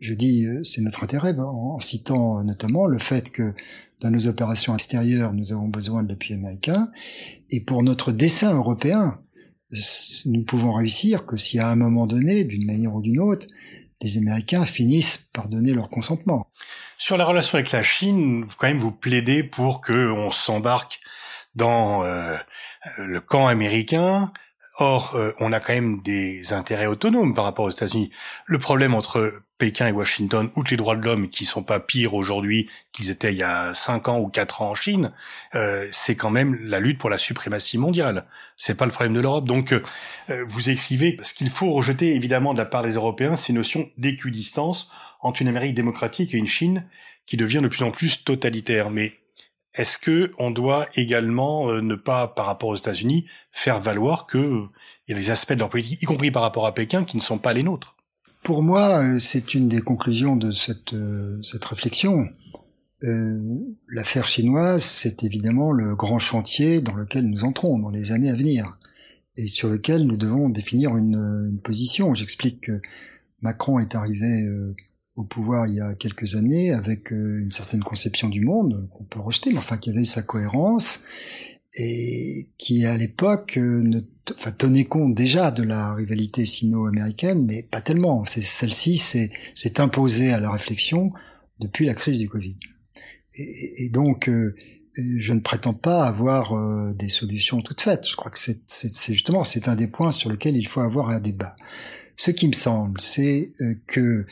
je 0.00 0.14
dis 0.14 0.46
euh, 0.46 0.64
c'est 0.64 0.80
notre 0.80 1.04
intérêt 1.04 1.38
en, 1.38 1.78
citant 1.78 2.42
notamment 2.42 2.86
le 2.86 2.98
fait 2.98 3.30
que 3.30 3.52
dans 4.00 4.10
nos 4.10 4.26
opérations 4.26 4.74
extérieures, 4.74 5.34
nous 5.34 5.52
avons 5.52 5.68
besoin 5.68 6.02
de 6.02 6.08
l'appui 6.08 6.32
américain, 6.32 6.90
et 7.50 7.60
pour 7.60 7.82
notre 7.82 8.12
dessin 8.12 8.54
européen, 8.54 9.20
nous 10.26 10.44
pouvons 10.44 10.72
réussir 10.72 11.26
que 11.26 11.36
si 11.36 11.58
à 11.58 11.68
un 11.68 11.76
moment 11.76 12.06
donné, 12.06 12.44
d'une 12.44 12.66
manière 12.66 12.94
ou 12.94 13.02
d'une 13.02 13.20
autre, 13.20 13.46
les 14.02 14.18
Américains 14.18 14.64
finissent 14.64 15.28
par 15.32 15.48
donner 15.48 15.72
leur 15.72 15.90
consentement. 15.90 16.48
Sur 16.98 17.16
la 17.16 17.24
relation 17.24 17.56
avec 17.56 17.70
la 17.72 17.82
Chine, 17.82 18.46
quand 18.58 18.66
même 18.66 18.78
vous 18.78 18.92
plaidez 18.92 19.42
pour 19.42 19.80
que 19.80 20.10
on 20.10 20.30
s'embarque 20.30 21.00
dans 21.54 22.04
euh, 22.04 22.36
le 22.98 23.20
camp 23.20 23.46
américain. 23.46 24.32
Or, 24.78 25.14
euh, 25.14 25.32
on 25.40 25.52
a 25.52 25.60
quand 25.60 25.74
même 25.74 26.00
des 26.02 26.52
intérêts 26.52 26.86
autonomes 26.86 27.34
par 27.34 27.44
rapport 27.44 27.66
aux 27.66 27.70
États-Unis. 27.70 28.10
Le 28.46 28.58
problème 28.58 28.94
entre 28.94 29.42
Pékin 29.60 29.88
et 29.88 29.92
Washington, 29.92 30.50
outre 30.56 30.70
les 30.70 30.78
droits 30.78 30.96
de 30.96 31.04
l'homme 31.04 31.28
qui 31.28 31.44
sont 31.44 31.62
pas 31.62 31.80
pires 31.80 32.14
aujourd'hui 32.14 32.68
qu'ils 32.92 33.10
étaient 33.10 33.32
il 33.32 33.38
y 33.38 33.42
a 33.42 33.74
cinq 33.74 34.08
ans 34.08 34.18
ou 34.18 34.28
quatre 34.28 34.62
ans 34.62 34.70
en 34.70 34.74
Chine, 34.74 35.12
euh, 35.54 35.86
c'est 35.92 36.16
quand 36.16 36.30
même 36.30 36.58
la 36.62 36.80
lutte 36.80 36.98
pour 36.98 37.10
la 37.10 37.18
suprématie 37.18 37.76
mondiale. 37.76 38.24
C'est 38.56 38.74
pas 38.74 38.86
le 38.86 38.90
problème 38.90 39.12
de 39.12 39.20
l'Europe. 39.20 39.44
Donc, 39.44 39.72
euh, 39.72 40.44
vous 40.48 40.70
écrivez 40.70 41.18
ce 41.22 41.34
qu'il 41.34 41.50
faut 41.50 41.72
rejeter 41.72 42.14
évidemment 42.16 42.54
de 42.54 42.58
la 42.58 42.64
part 42.64 42.82
des 42.82 42.94
Européens, 42.94 43.36
c'est 43.36 43.52
notion 43.52 43.88
d'équidistance 43.98 44.88
entre 45.20 45.42
une 45.42 45.48
Amérique 45.48 45.74
démocratique 45.74 46.34
et 46.34 46.38
une 46.38 46.48
Chine 46.48 46.86
qui 47.26 47.36
devient 47.36 47.60
de 47.62 47.68
plus 47.68 47.84
en 47.84 47.90
plus 47.90 48.24
totalitaire. 48.24 48.88
Mais 48.88 49.12
est-ce 49.74 49.98
que 49.98 50.32
on 50.38 50.50
doit 50.50 50.86
également 50.96 51.68
euh, 51.68 51.82
ne 51.82 51.96
pas, 51.96 52.28
par 52.28 52.46
rapport 52.46 52.70
aux 52.70 52.76
États-Unis, 52.76 53.26
faire 53.52 53.78
valoir 53.78 54.26
que 54.26 54.64
il 55.06 55.10
y 55.10 55.12
a 55.12 55.20
des 55.20 55.30
aspects 55.30 55.52
de 55.52 55.58
leur 55.58 55.68
politique, 55.68 56.00
y 56.02 56.06
compris 56.06 56.30
par 56.30 56.40
rapport 56.40 56.66
à 56.66 56.72
Pékin, 56.72 57.04
qui 57.04 57.18
ne 57.18 57.22
sont 57.22 57.38
pas 57.38 57.52
les 57.52 57.62
nôtres? 57.62 57.94
Pour 58.42 58.62
moi, 58.62 59.02
euh, 59.02 59.18
c'est 59.18 59.54
une 59.54 59.68
des 59.68 59.80
conclusions 59.80 60.36
de 60.36 60.50
cette, 60.50 60.94
euh, 60.94 61.40
cette 61.42 61.64
réflexion. 61.64 62.28
Euh, 63.04 63.38
L'affaire 63.88 64.28
chinoise, 64.28 64.82
c'est 64.82 65.24
évidemment 65.24 65.72
le 65.72 65.94
grand 65.94 66.18
chantier 66.18 66.80
dans 66.80 66.94
lequel 66.94 67.26
nous 67.26 67.44
entrons 67.44 67.78
dans 67.78 67.90
les 67.90 68.12
années 68.12 68.30
à 68.30 68.34
venir 68.34 68.78
et 69.36 69.46
sur 69.46 69.68
lequel 69.68 70.06
nous 70.06 70.16
devons 70.16 70.48
définir 70.48 70.96
une, 70.96 71.48
une 71.50 71.60
position. 71.60 72.14
J'explique 72.14 72.62
que 72.62 72.80
Macron 73.40 73.78
est 73.78 73.94
arrivé 73.94 74.42
euh, 74.44 74.74
au 75.16 75.24
pouvoir 75.24 75.66
il 75.66 75.74
y 75.74 75.80
a 75.80 75.94
quelques 75.94 76.34
années 76.34 76.72
avec 76.72 77.10
une 77.10 77.50
certaine 77.52 77.82
conception 77.82 78.28
du 78.28 78.40
monde 78.40 78.88
qu'on 78.92 79.04
peut 79.04 79.20
rejeter, 79.20 79.50
mais 79.50 79.58
enfin 79.58 79.76
qui 79.76 79.90
avait 79.90 80.04
sa 80.04 80.22
cohérence 80.22 81.04
et 81.76 82.48
qui 82.58 82.84
à 82.84 82.96
l'époque 82.96 83.56
ne 83.56 84.00
enfin, 84.36 84.52
tenait 84.52 84.84
compte 84.84 85.14
déjà 85.14 85.50
de 85.50 85.62
la 85.62 85.94
rivalité 85.94 86.44
sino-américaine, 86.44 87.44
mais 87.46 87.62
pas 87.62 87.80
tellement. 87.80 88.24
Celle-ci 88.24 88.96
s'est 88.96 89.80
imposée 89.80 90.32
à 90.32 90.40
la 90.40 90.50
réflexion 90.50 91.04
depuis 91.60 91.86
la 91.86 91.94
crise 91.94 92.18
du 92.18 92.28
Covid. 92.28 92.56
Et, 93.36 93.88
donc, 93.90 94.28
euh, 94.28 94.56
je 94.96 95.32
ne 95.32 95.40
prétends 95.40 95.74
pas 95.74 96.04
avoir 96.04 96.56
euh, 96.56 96.92
des 96.94 97.08
solutions 97.08 97.60
toutes 97.60 97.80
faites. 97.80 98.08
Je 98.08 98.16
crois 98.16 98.30
que 98.30 98.38
c'est 98.38 99.12
justement 99.12 99.44
c'est 99.44 99.68
un 99.68 99.76
des 99.76 99.86
points 99.86 100.10
sur 100.10 100.30
lesquels 100.30 100.56
il 100.56 100.66
faut 100.66 100.80
avoir 100.80 101.10
un 101.10 101.20
débat. 101.20 101.54
Ce 102.16 102.30
qui 102.30 102.48
me 102.48 102.52
semble, 102.52 103.00
c'est 103.00 103.52
euh, 103.60 103.74
que 103.86 104.26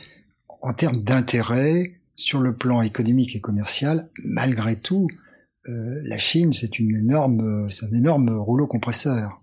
en 0.61 0.73
termes 0.73 1.01
d'intérêt 1.01 1.93
sur 2.15 2.41
le 2.41 2.53
plan 2.53 2.81
économique 2.81 3.35
et 3.35 3.39
commercial, 3.39 4.09
malgré 4.25 4.75
tout, 4.75 5.07
la 5.67 6.17
Chine 6.17 6.53
c'est 6.53 6.79
une 6.79 6.95
énorme, 6.95 7.69
c'est 7.69 7.85
un 7.85 7.91
énorme 7.91 8.29
rouleau 8.29 8.67
compresseur. 8.67 9.41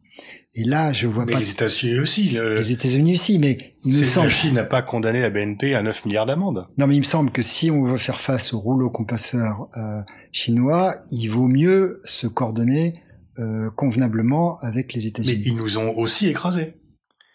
Et 0.54 0.64
là, 0.64 0.92
je 0.92 1.06
vois 1.06 1.26
mais 1.26 1.32
pas. 1.32 1.40
Les 1.40 1.50
États-Unis 1.50 1.98
aussi. 1.98 2.22
Les 2.30 2.72
États-Unis 2.72 3.12
aussi, 3.12 3.38
mais 3.38 3.58
il 3.84 3.94
me 3.94 4.02
semble. 4.02 4.28
La 4.28 4.32
Chine 4.32 4.54
n'a 4.54 4.64
pas 4.64 4.80
condamné 4.80 5.20
la 5.20 5.28
BNP 5.28 5.74
à 5.74 5.82
9 5.82 6.06
milliards 6.06 6.24
d'amendes. 6.24 6.66
Non, 6.78 6.86
mais 6.86 6.94
il 6.94 7.00
me 7.00 7.04
semble 7.04 7.30
que 7.30 7.42
si 7.42 7.70
on 7.70 7.84
veut 7.84 7.98
faire 7.98 8.20
face 8.20 8.54
au 8.54 8.58
rouleau 8.58 8.90
compresseur 8.90 9.68
euh, 9.76 10.00
chinois, 10.32 10.94
il 11.10 11.28
vaut 11.28 11.48
mieux 11.48 12.00
se 12.04 12.26
coordonner 12.26 12.94
euh, 13.38 13.70
convenablement 13.70 14.58
avec 14.60 14.94
les 14.94 15.06
États-Unis. 15.06 15.42
Mais 15.44 15.52
ils 15.52 15.56
nous 15.56 15.76
ont 15.76 15.94
aussi 15.98 16.28
écrasés. 16.28 16.74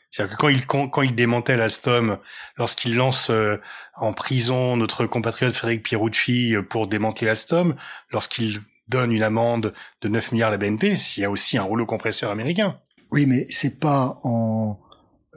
C'est-à-dire 0.10 0.36
que 0.36 0.42
quand 0.42 0.50
ils 0.50 0.66
quand, 0.66 0.88
quand 0.90 1.04
ils 1.04 1.16
démantèlent 1.16 1.62
Alstom, 1.62 2.18
lorsqu'ils 2.58 2.96
lancent 2.96 3.30
euh, 3.30 3.58
en 3.96 4.12
prison 4.12 4.76
notre 4.76 5.06
compatriote 5.06 5.56
Frédéric 5.56 5.84
Pierucci 5.84 6.56
euh, 6.56 6.64
pour 6.64 6.88
démanteler 6.88 7.30
Alstom, 7.30 7.76
lorsqu'ils 8.12 8.62
donnent 8.92 9.12
une 9.12 9.24
amende 9.24 9.74
de 10.02 10.08
9 10.10 10.34
milliards 10.34 10.50
à 10.50 10.52
la 10.52 10.58
BNP, 10.58 10.94
il 11.18 11.22
y 11.22 11.26
a 11.26 11.32
aussi 11.32 11.58
un 11.58 11.64
rouleau 11.64 11.86
compresseur 11.86 12.30
américain. 12.30 12.78
Oui, 13.12 13.26
mais 13.26 13.48
c'est 13.50 13.80
pas 13.80 14.20
en 14.24 14.78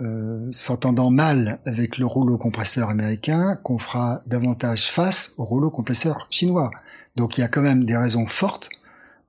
euh, 0.01 0.51
s'entendant 0.51 1.11
mal 1.11 1.61
avec 1.67 1.99
le 1.99 2.07
rouleau 2.07 2.37
compresseur 2.37 2.91
américain 2.91 3.57
qu'on 3.63 3.79
fera 3.79 4.23
davantage 4.27 4.91
face 4.91 5.35
au 5.39 5.45
rouleau 5.45 5.71
compresseur 5.71 6.27
chinois. 6.31 6.73
Donc 7.15 7.39
il 7.39 7.43
y 7.43 7.45
a 7.45 7.49
quand 7.49 7.63
même 7.63 7.85
des 7.85 7.97
raisons 7.97 8.27
fortes 8.27 8.71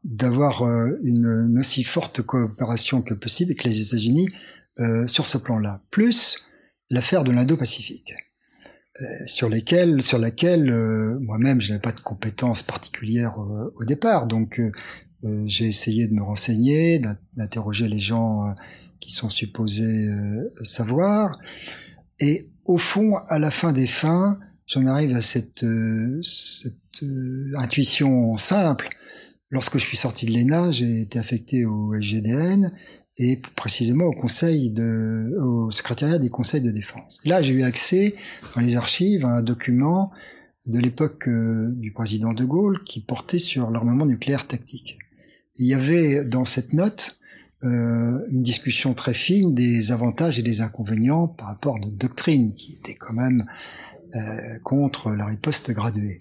d'avoir 0.04 0.64
euh, 0.64 1.00
une, 1.04 1.58
aussi 1.60 1.84
forte 1.84 2.24
coopération 2.24 3.04
que 3.04 3.14
possible 3.14 3.52
avec 3.52 3.64
les 3.64 3.80
États-Unis 3.80 4.28
euh, 4.80 5.06
sur 5.06 5.28
ce 5.28 5.38
plan-là. 5.38 5.82
Plus 5.92 6.38
l'affaire 6.90 7.24
de 7.24 7.32
l'Indo-Pacifique, 7.32 8.14
sur 9.28 9.50
lesquelles, 9.50 10.02
sur 10.02 10.18
laquelle 10.18 10.70
euh, 10.72 11.20
moi-même 11.20 11.60
je 11.60 11.70
n'avais 11.70 11.82
pas 11.82 11.92
de 11.92 12.00
compétences 12.00 12.64
particulières 12.64 13.40
euh, 13.40 13.74
au 13.76 13.84
départ, 13.84 14.28
donc 14.28 14.62
j'ai 15.48 15.66
essayé 15.66 16.08
de 16.08 16.14
me 16.14 16.22
renseigner, 16.22 17.02
d'interroger 17.36 17.88
les 17.88 17.98
gens 17.98 18.54
qui 19.00 19.12
sont 19.12 19.30
supposés 19.30 20.08
savoir, 20.62 21.40
et 22.20 22.52
au 22.66 22.78
fond, 22.78 23.16
à 23.28 23.40
la 23.40 23.50
fin 23.50 23.72
des 23.72 23.88
fins, 23.88 24.38
j'en 24.68 24.86
arrive 24.86 25.16
à 25.16 25.22
cette, 25.22 25.66
cette 26.22 27.04
intuition 27.58 28.38
simple. 28.38 28.90
Lorsque 29.50 29.80
je 29.80 29.84
suis 29.84 29.98
sorti 29.98 30.28
de 30.28 30.34
l'ENA, 30.34 30.72
j'ai 30.72 31.02
été 31.02 31.18
affecté 31.18 31.66
au 31.66 31.96
SGDN 31.96 32.72
et 33.18 33.40
précisément 33.56 34.06
au 34.06 34.14
conseil 34.14 34.72
de, 34.72 35.38
au 35.40 35.72
secrétariat 35.72 36.20
des 36.20 36.30
conseils 36.30 36.62
de 36.62 36.72
défense. 36.72 37.22
Là, 37.26 37.42
j'ai 37.42 37.54
eu 37.54 37.64
accès 37.64 38.16
dans 38.56 38.62
les 38.62 38.76
archives 38.76 39.26
à 39.26 39.30
un 39.30 39.42
document 39.42 40.12
de 40.68 40.80
l'époque 40.80 41.28
euh, 41.28 41.72
du 41.76 41.92
président 41.92 42.34
de 42.34 42.44
Gaulle 42.44 42.84
qui 42.84 43.00
portait 43.02 43.40
sur 43.40 43.70
l'armement 43.72 44.06
nucléaire 44.06 44.48
tactique. 44.48 44.98
il 45.58 45.68
y 45.68 45.74
avait 45.74 46.26
dans 46.26 46.44
cette 46.44 46.74
note 46.74 47.20
euh, 47.64 48.20
une 48.32 48.44
discussion 48.44 48.94
très 48.94 49.14
fine 49.14 49.54
des 49.54 49.92
avantages 49.92 50.38
et 50.40 50.44
des 50.44 50.62
inconvénients 50.62 51.28
par 51.28 51.48
rapport 51.48 51.78
à 51.78 51.80
notre 51.80 51.96
doctrine 51.96 52.54
qui 52.54 52.74
était 52.74 52.96
quand 52.96 53.14
même 53.14 53.46
euh, 54.16 54.20
contre 54.64 55.12
la 55.12 55.26
riposte 55.26 55.72
graduée. 55.72 56.20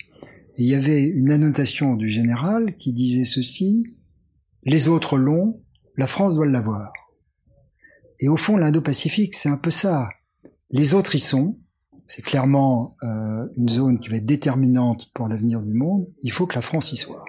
Il 0.57 0.67
y 0.67 0.75
avait 0.75 1.03
une 1.03 1.33
annotation 1.33 1.97
du 1.97 2.09
général 2.09 2.77
qui 2.77 2.93
disait 2.93 3.25
ceci 3.25 3.85
les 4.63 4.89
autres 4.89 5.19
l'ont, 5.19 5.61
la 5.97 6.07
France 6.07 6.37
doit 6.37 6.47
l'avoir. 6.47 6.93
Et 8.21 8.29
au 8.29 8.37
fond, 8.37 8.57
l'Indo-Pacifique, 8.57 9.35
c'est 9.35 9.49
un 9.49 9.57
peu 9.57 9.71
ça. 9.71 10.09
Les 10.71 10.95
autres 10.95 11.15
y 11.15 11.21
sont. 11.21 11.59
C'est 12.07 12.23
clairement 12.23 12.95
euh, 13.03 13.47
une 13.57 13.69
zone 13.69 13.99
qui 13.99 14.09
va 14.11 14.17
être 14.17 14.27
déterminante 14.27 15.11
pour 15.15 15.27
l'avenir 15.27 15.63
du 15.63 15.73
monde. 15.73 16.07
Il 16.21 16.33
faut 16.33 16.47
que 16.47 16.55
la 16.55 16.63
France 16.63 16.93
y 16.93 16.97
soit. 16.97 17.25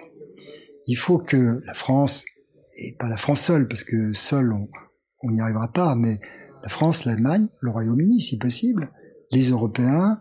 Il 0.86 0.96
faut 0.96 1.18
que 1.18 1.60
la 1.64 1.74
France, 1.74 2.24
et 2.78 2.94
pas 2.98 3.08
la 3.08 3.16
France 3.16 3.40
seule, 3.40 3.68
parce 3.68 3.84
que 3.84 4.12
seule 4.12 4.52
on 5.22 5.30
n'y 5.30 5.40
arrivera 5.40 5.72
pas, 5.72 5.94
mais 5.94 6.20
la 6.62 6.68
France, 6.68 7.04
l'Allemagne, 7.04 7.48
le 7.60 7.70
Royaume-Uni, 7.70 8.20
si 8.20 8.38
possible, 8.38 8.90
les 9.32 9.50
Européens 9.50 10.20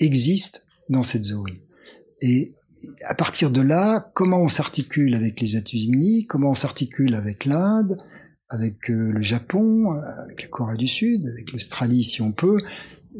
existent 0.00 0.60
dans 0.88 1.02
cette 1.02 1.24
zone. 1.24 1.56
Et 2.20 2.54
à 3.06 3.14
partir 3.14 3.50
de 3.50 3.60
là, 3.60 4.10
comment 4.14 4.40
on 4.40 4.48
s'articule 4.48 5.14
avec 5.14 5.40
les 5.40 5.56
États-Unis, 5.56 6.26
comment 6.26 6.50
on 6.50 6.54
s'articule 6.54 7.14
avec 7.14 7.44
l'Inde, 7.44 7.96
avec 8.48 8.90
euh, 8.90 9.12
le 9.12 9.20
Japon, 9.20 9.92
avec 10.24 10.42
la 10.42 10.48
Corée 10.48 10.76
du 10.76 10.88
Sud, 10.88 11.26
avec 11.26 11.52
l'Australie 11.52 12.04
si 12.04 12.22
on 12.22 12.32
peut, 12.32 12.58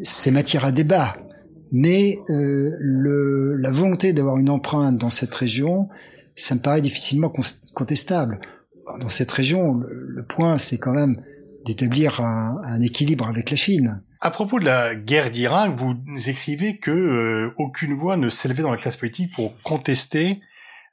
c'est 0.03 0.31
matière 0.31 0.65
à 0.65 0.73
débat. 0.73 1.17
Mais 1.73 2.19
euh, 2.31 2.77
le, 2.79 3.57
la 3.57 3.71
volonté 3.71 4.13
d'avoir 4.13 4.39
une 4.39 4.51
empreinte 4.51 4.99
dans 4.99 5.11
cette 5.11 5.35
région, 5.35 5.89
ça 6.37 6.55
me 6.55 6.61
paraît 6.61 6.83
difficilement 6.83 7.33
contestable. 7.75 8.41
Dans 9.01 9.09
cette 9.09 9.33
région, 9.33 9.81
le, 9.89 10.25
point, 10.25 10.59
c'est 10.59 10.79
quand 10.79 10.93
même 10.93 11.17
d'établir 11.65 12.21
un 12.21 12.83
équilibre 12.83 13.27
avec 13.27 13.51
la 13.51 13.57
Chine. 13.57 14.03
À 14.21 14.31
propos 14.31 14.59
de 14.59 14.65
la 14.65 14.95
guerre 14.95 15.31
d'Irak, 15.31 15.73
vous 15.75 15.97
écrivez 16.27 16.77
que 16.77 16.91
euh, 16.91 17.55
aucune 17.57 17.95
voix 17.95 18.17
ne 18.17 18.31
s'élevait 18.31 18.63
dans 18.63 18.71
la 18.71 18.77
classe 18.77 18.97
politique 18.97 19.33
pour 19.33 19.61
contester 19.63 20.41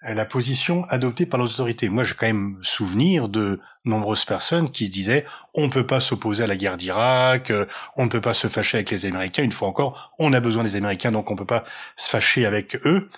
euh, 0.04 0.14
la 0.14 0.26
position 0.26 0.86
adoptée 0.90 1.26
par 1.26 1.42
les 1.42 1.46
autorités. 1.46 1.90
Moi, 1.90 2.04
j'ai 2.04 2.14
quand 2.16 2.26
même 2.26 2.58
souvenir 2.62 3.30
de 3.30 3.60
nombreuses 3.86 4.26
personnes 4.26 4.70
qui 4.70 4.88
se 4.88 4.92
disaient 4.92 5.26
on 5.56 5.68
ne 5.68 5.72
peut 5.72 5.86
pas 5.86 6.00
s'opposer 6.00 6.44
à 6.44 6.48
la 6.48 6.58
guerre 6.58 6.78
d'Irak, 6.78 7.52
euh, 7.52 7.66
on 7.96 8.06
ne 8.06 8.10
peut 8.10 8.22
pas 8.22 8.34
se 8.34 8.48
fâcher 8.48 8.78
avec 8.78 8.92
les 8.92 9.06
Américains. 9.06 9.44
Une 9.44 9.52
fois 9.52 9.68
encore, 9.68 10.14
on 10.20 10.34
a 10.34 10.40
besoin 10.40 10.64
des 10.64 10.76
Américains, 10.76 11.12
donc 11.12 11.30
on 11.30 11.34
ne 11.34 11.40
peut 11.40 11.46
pas 11.46 11.64
se 11.96 12.10
fâcher 12.10 12.46
avec 12.46 12.76
eux, 12.86 13.10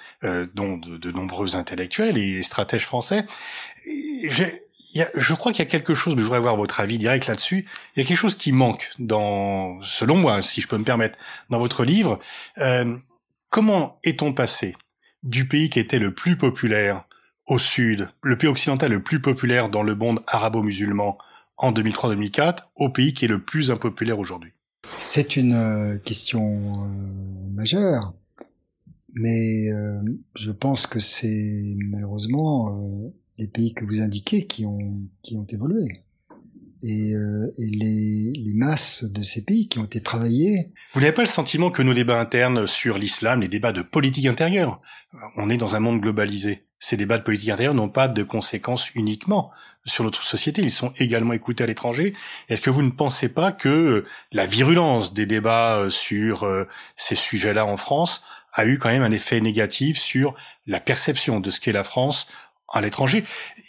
dont 0.54 0.78
de, 0.78 0.98
de, 0.98 1.12
nombreux 1.12 1.56
intellectuels 1.56 2.18
et 2.18 2.44
stratèges 2.44 2.86
français. 2.86 3.26
Je 5.16 5.34
crois 5.34 5.52
qu'il 5.52 5.64
y 5.64 5.68
a 5.68 5.70
quelque 5.70 5.94
chose, 5.94 6.16
mais 6.16 6.22
je 6.22 6.26
voudrais 6.26 6.38
avoir 6.38 6.56
votre 6.56 6.80
avis 6.80 6.98
direct 6.98 7.28
là-dessus. 7.28 7.66
Il 7.96 8.00
y 8.00 8.04
a 8.04 8.08
quelque 8.08 8.18
chose 8.18 8.36
qui 8.36 8.52
manque 8.52 8.92
dans, 9.00 9.82
selon 9.82 10.18
moi, 10.18 10.42
si 10.42 10.62
je 10.62 10.68
peux 10.68 10.78
me 10.78 10.84
permettre, 10.84 11.18
dans 11.50 11.60
votre 11.60 11.84
livre. 11.84 12.20
Euh, 12.60 12.98
comment 13.50 14.00
est-on 14.04 14.34
passé 14.34 14.76
du 15.24 15.48
pays 15.48 15.70
qui 15.70 15.80
était 15.80 16.00
le 16.00 16.14
plus 16.14 16.38
populaire 16.38 17.06
au 17.48 17.58
sud, 17.58 18.08
le 18.22 18.38
pays 18.38 18.50
occidental 18.50 18.92
le 18.92 19.04
plus 19.04 19.20
populaire 19.20 19.70
dans 19.70 19.84
le 19.84 19.96
monde 19.96 20.22
arabo-musulman 20.28 21.18
en 21.58 21.72
2003-2004, 21.72 22.60
au 22.76 22.90
pays 22.90 23.14
qui 23.14 23.26
est 23.26 23.30
le 23.30 23.44
plus 23.44 23.72
impopulaire 23.72 24.20
aujourd'hui? 24.20 24.54
C'est 25.00 25.36
une 25.36 25.54
euh, 25.54 25.98
question 25.98 26.86
euh, 26.86 27.54
majeure, 27.54 28.14
mais 29.16 29.72
euh, 29.72 30.02
je 30.36 30.52
pense 30.52 30.88
que 30.88 31.00
c'est 31.00 31.76
malheureusement 31.90 33.14
les 33.38 33.48
pays 33.48 33.74
que 33.74 33.86
vous 33.86 34.02
indiquez 34.02 34.46
qui 34.46 34.66
ont, 34.66 34.94
qui 35.24 35.36
ont 35.36 35.46
évolué. 35.50 36.04
Et, 36.86 37.16
euh, 37.16 37.50
et 37.58 37.68
les, 37.68 38.34
les, 38.36 38.54
masses 38.56 39.06
de 39.06 39.22
ces 39.22 39.46
pays 39.46 39.70
qui 39.70 39.80
ont 39.80 39.86
été 39.86 40.02
travaillés. 40.02 40.74
Vous 40.94 41.00
n'avez 41.00 41.14
pas 41.14 41.22
le 41.22 41.30
sentiment 41.30 41.72
que 41.72 41.82
nos 41.82 41.94
débats 41.94 42.20
internes 42.20 42.68
sur 42.68 42.98
l'islam, 42.98 43.40
les 43.40 43.48
débats 43.48 43.72
de 43.72 43.82
politique 43.82 44.26
intérieure, 44.26 44.82
on 45.38 45.50
est 45.50 45.56
dans 45.56 45.78
un 45.78 45.80
monde 45.80 46.02
globalisé. 46.02 46.66
Ces 46.80 46.98
débats 46.98 47.18
de 47.18 47.24
politique 47.24 47.48
intérieure 47.48 47.74
n'ont 47.74 47.88
pas 47.88 48.10
de 48.10 48.24
conséquences 48.24 48.94
uniquement 48.96 49.50
sur 49.86 50.04
notre 50.04 50.24
société, 50.24 50.62
ils 50.62 50.72
sont 50.72 50.94
également 50.98 51.34
écoutés 51.34 51.64
à 51.64 51.68
l'étranger. 51.68 52.14
Est-ce 52.48 52.62
que 52.62 52.70
vous 52.70 52.82
ne 52.82 52.92
pensez 52.92 53.30
pas 53.30 53.52
que 53.52 54.06
la 54.32 54.46
virulence 54.46 55.14
des 55.14 55.26
débats 55.26 55.78
euh, 55.78 55.90
sur 55.90 56.44
euh, 56.44 56.68
ces 56.96 57.16
sujets-là 57.16 57.66
en 57.66 57.78
France 57.78 58.22
a 58.54 58.66
eu 58.66 58.78
quand 58.78 58.90
même 58.90 59.04
un 59.04 59.12
effet 59.12 59.42
négatif 59.42 59.98
sur 59.98 60.36
la 60.68 60.80
perception 60.80 61.40
de 61.40 61.52
ce 61.52 61.60
qu'est 61.60 61.72
la 61.72 61.84
France 61.84 62.28
à 62.72 62.82
l'étranger. 62.82 63.24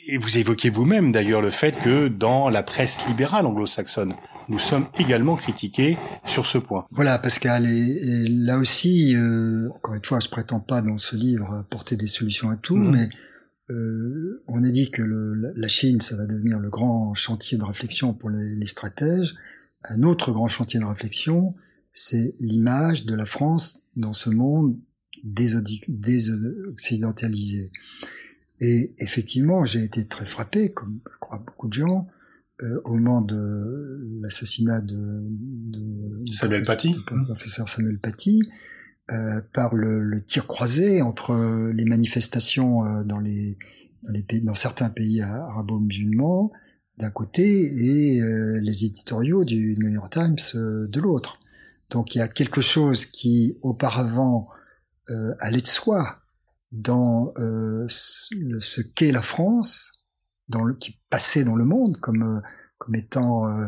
Et 0.08 0.18
vous 0.18 0.36
évoquez 0.36 0.70
vous-même 0.70 1.12
d'ailleurs 1.12 1.40
le 1.40 1.50
fait 1.50 1.74
que 1.82 2.08
dans 2.08 2.48
la 2.48 2.62
presse 2.62 3.06
libérale 3.06 3.46
anglo-saxonne, 3.46 4.14
nous 4.48 4.58
sommes 4.58 4.86
également 4.98 5.36
critiqués 5.36 5.96
sur 6.26 6.46
ce 6.46 6.58
point. 6.58 6.86
Voilà, 6.90 7.18
Pascal, 7.18 7.66
et, 7.66 8.28
là 8.28 8.58
aussi, 8.58 9.14
euh, 9.16 9.68
encore 9.74 9.94
une 9.94 10.04
fois, 10.04 10.20
je 10.20 10.28
prétends 10.28 10.60
pas 10.60 10.82
dans 10.82 10.98
ce 10.98 11.16
livre 11.16 11.52
apporter 11.54 11.96
des 11.96 12.06
solutions 12.06 12.50
à 12.50 12.56
tout, 12.56 12.76
mhm. 12.76 12.90
mais 12.90 13.08
euh, 13.70 14.42
on 14.46 14.62
a 14.62 14.68
dit 14.68 14.90
que 14.90 15.02
le, 15.02 15.34
la 15.34 15.68
Chine, 15.68 16.00
ça 16.00 16.16
va 16.16 16.26
devenir 16.26 16.58
le 16.58 16.68
grand 16.68 17.14
chantier 17.14 17.56
de 17.56 17.64
réflexion 17.64 18.12
pour 18.12 18.28
les, 18.28 18.56
les 18.56 18.66
stratèges. 18.66 19.34
Un 19.84 20.02
autre 20.02 20.32
grand 20.32 20.48
chantier 20.48 20.80
de 20.80 20.84
réflexion, 20.84 21.54
c'est 21.92 22.34
l'image 22.40 23.06
de 23.06 23.14
la 23.14 23.24
France 23.24 23.84
dans 23.96 24.12
ce 24.12 24.28
monde 24.28 24.76
désoccidentalisé. 25.22 27.70
Et 28.60 28.94
effectivement, 28.98 29.64
j'ai 29.64 29.82
été 29.82 30.06
très 30.06 30.24
frappé, 30.24 30.72
comme 30.72 31.00
je 31.12 31.18
crois 31.20 31.38
beaucoup 31.38 31.68
de 31.68 31.72
gens, 31.72 32.06
euh, 32.62 32.80
au 32.84 32.94
moment 32.94 33.20
de 33.20 34.20
l'assassinat 34.22 34.80
de, 34.80 35.24
de, 35.26 36.24
Samuel 36.30 36.62
Paty, 36.62 36.94
professeur 37.04 37.68
Samuel 37.68 37.98
Paty, 37.98 38.42
euh, 39.10 39.40
par 39.52 39.74
le, 39.74 40.02
le, 40.02 40.20
tir 40.20 40.46
croisé 40.46 41.02
entre 41.02 41.34
les 41.74 41.84
manifestations 41.84 42.84
euh, 42.84 43.04
dans 43.04 43.18
les 43.18 43.58
dans 44.04 44.12
les 44.12 44.22
pays, 44.22 44.42
dans 44.42 44.54
certains 44.54 44.88
pays 44.88 45.20
arabo-musulmans 45.20 46.52
d'un 46.96 47.10
côté 47.10 47.64
et 47.64 48.22
euh, 48.22 48.60
les 48.62 48.84
éditoriaux 48.84 49.44
du 49.44 49.76
New 49.78 49.88
York 49.88 50.12
Times 50.12 50.36
euh, 50.54 50.86
de 50.86 51.00
l'autre. 51.00 51.40
Donc 51.90 52.14
il 52.14 52.18
y 52.18 52.20
a 52.20 52.28
quelque 52.28 52.60
chose 52.60 53.04
qui 53.04 53.58
auparavant 53.62 54.48
allait 55.40 55.60
de 55.60 55.66
soi 55.66 56.23
dans 56.74 57.32
euh, 57.38 57.86
ce 57.88 58.80
qu'est 58.80 59.12
la 59.12 59.22
France, 59.22 60.04
dans 60.48 60.64
le, 60.64 60.74
qui 60.74 61.00
passait 61.08 61.44
dans 61.44 61.54
le 61.54 61.64
monde 61.64 61.98
comme, 61.98 62.22
euh, 62.22 62.40
comme 62.78 62.96
étant 62.96 63.48
euh, 63.48 63.66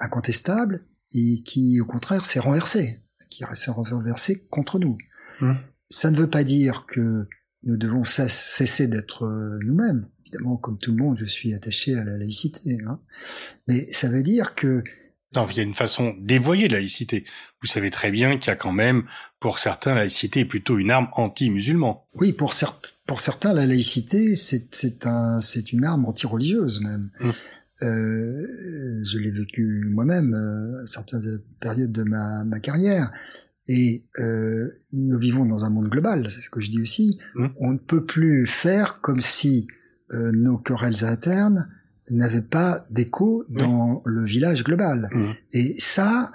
incontestable, 0.00 0.86
et 1.14 1.42
qui 1.42 1.80
au 1.80 1.84
contraire 1.84 2.24
s'est 2.24 2.40
renversé, 2.40 3.02
qui 3.30 3.44
s'est 3.54 3.70
renversé 3.70 4.46
contre 4.50 4.78
nous. 4.78 4.96
Mmh. 5.40 5.52
Ça 5.88 6.10
ne 6.10 6.16
veut 6.16 6.28
pas 6.30 6.44
dire 6.44 6.86
que 6.86 7.26
nous 7.64 7.76
devons 7.76 8.04
cesser 8.04 8.88
d'être 8.88 9.26
nous-mêmes. 9.62 10.08
Évidemment, 10.20 10.56
comme 10.56 10.78
tout 10.78 10.92
le 10.92 10.98
monde, 10.98 11.18
je 11.18 11.24
suis 11.24 11.54
attaché 11.54 11.96
à 11.96 12.04
la 12.04 12.16
laïcité. 12.16 12.78
Hein. 12.86 12.98
Mais 13.66 13.86
ça 13.92 14.08
veut 14.08 14.22
dire 14.22 14.54
que 14.54 14.84
non, 15.38 15.46
il 15.50 15.56
y 15.56 15.60
a 15.60 15.62
une 15.62 15.74
façon 15.74 16.16
d'évoyer 16.18 16.68
la 16.68 16.78
laïcité. 16.78 17.24
Vous 17.62 17.68
savez 17.68 17.90
très 17.90 18.10
bien 18.10 18.38
qu'il 18.38 18.48
y 18.48 18.50
a 18.50 18.56
quand 18.56 18.72
même, 18.72 19.04
pour 19.38 19.58
certains, 19.60 19.94
la 19.94 20.00
laïcité 20.00 20.40
est 20.40 20.44
plutôt 20.44 20.78
une 20.78 20.90
arme 20.90 21.08
anti-musulman. 21.12 22.06
Oui, 22.14 22.32
pour, 22.32 22.52
pour 23.06 23.20
certains, 23.20 23.54
la 23.54 23.66
laïcité, 23.66 24.34
c'est 24.34 25.06
un, 25.06 25.40
une 25.72 25.84
arme 25.84 26.06
anti-religieuse 26.06 26.80
même. 26.80 27.10
Hum. 27.20 27.32
Euh, 27.82 28.46
je 29.04 29.18
l'ai 29.18 29.30
vécu 29.30 29.86
moi-même 29.90 30.34
euh, 30.34 30.82
à 30.82 30.86
certaines 30.86 31.40
périodes 31.60 31.92
de 31.92 32.02
ma, 32.02 32.42
ma 32.44 32.58
carrière. 32.58 33.12
Et 33.68 34.06
euh, 34.18 34.76
nous 34.92 35.18
vivons 35.18 35.44
dans 35.44 35.64
un 35.64 35.70
monde 35.70 35.88
global, 35.88 36.28
c'est 36.30 36.40
ce 36.40 36.50
que 36.50 36.60
je 36.60 36.70
dis 36.70 36.82
aussi. 36.82 37.20
Hum. 37.36 37.52
On 37.60 37.72
ne 37.74 37.78
peut 37.78 38.04
plus 38.04 38.46
faire 38.46 39.00
comme 39.00 39.20
si 39.20 39.68
nos 40.10 40.56
querelles 40.56 41.04
internes 41.04 41.68
n'avaient 42.10 42.40
pas 42.42 42.84
d'écho 42.90 43.44
dans 43.48 44.02
le 44.04 44.24
village 44.24 44.64
global. 44.64 45.08
Mmh. 45.12 45.24
Et 45.52 45.76
ça, 45.78 46.30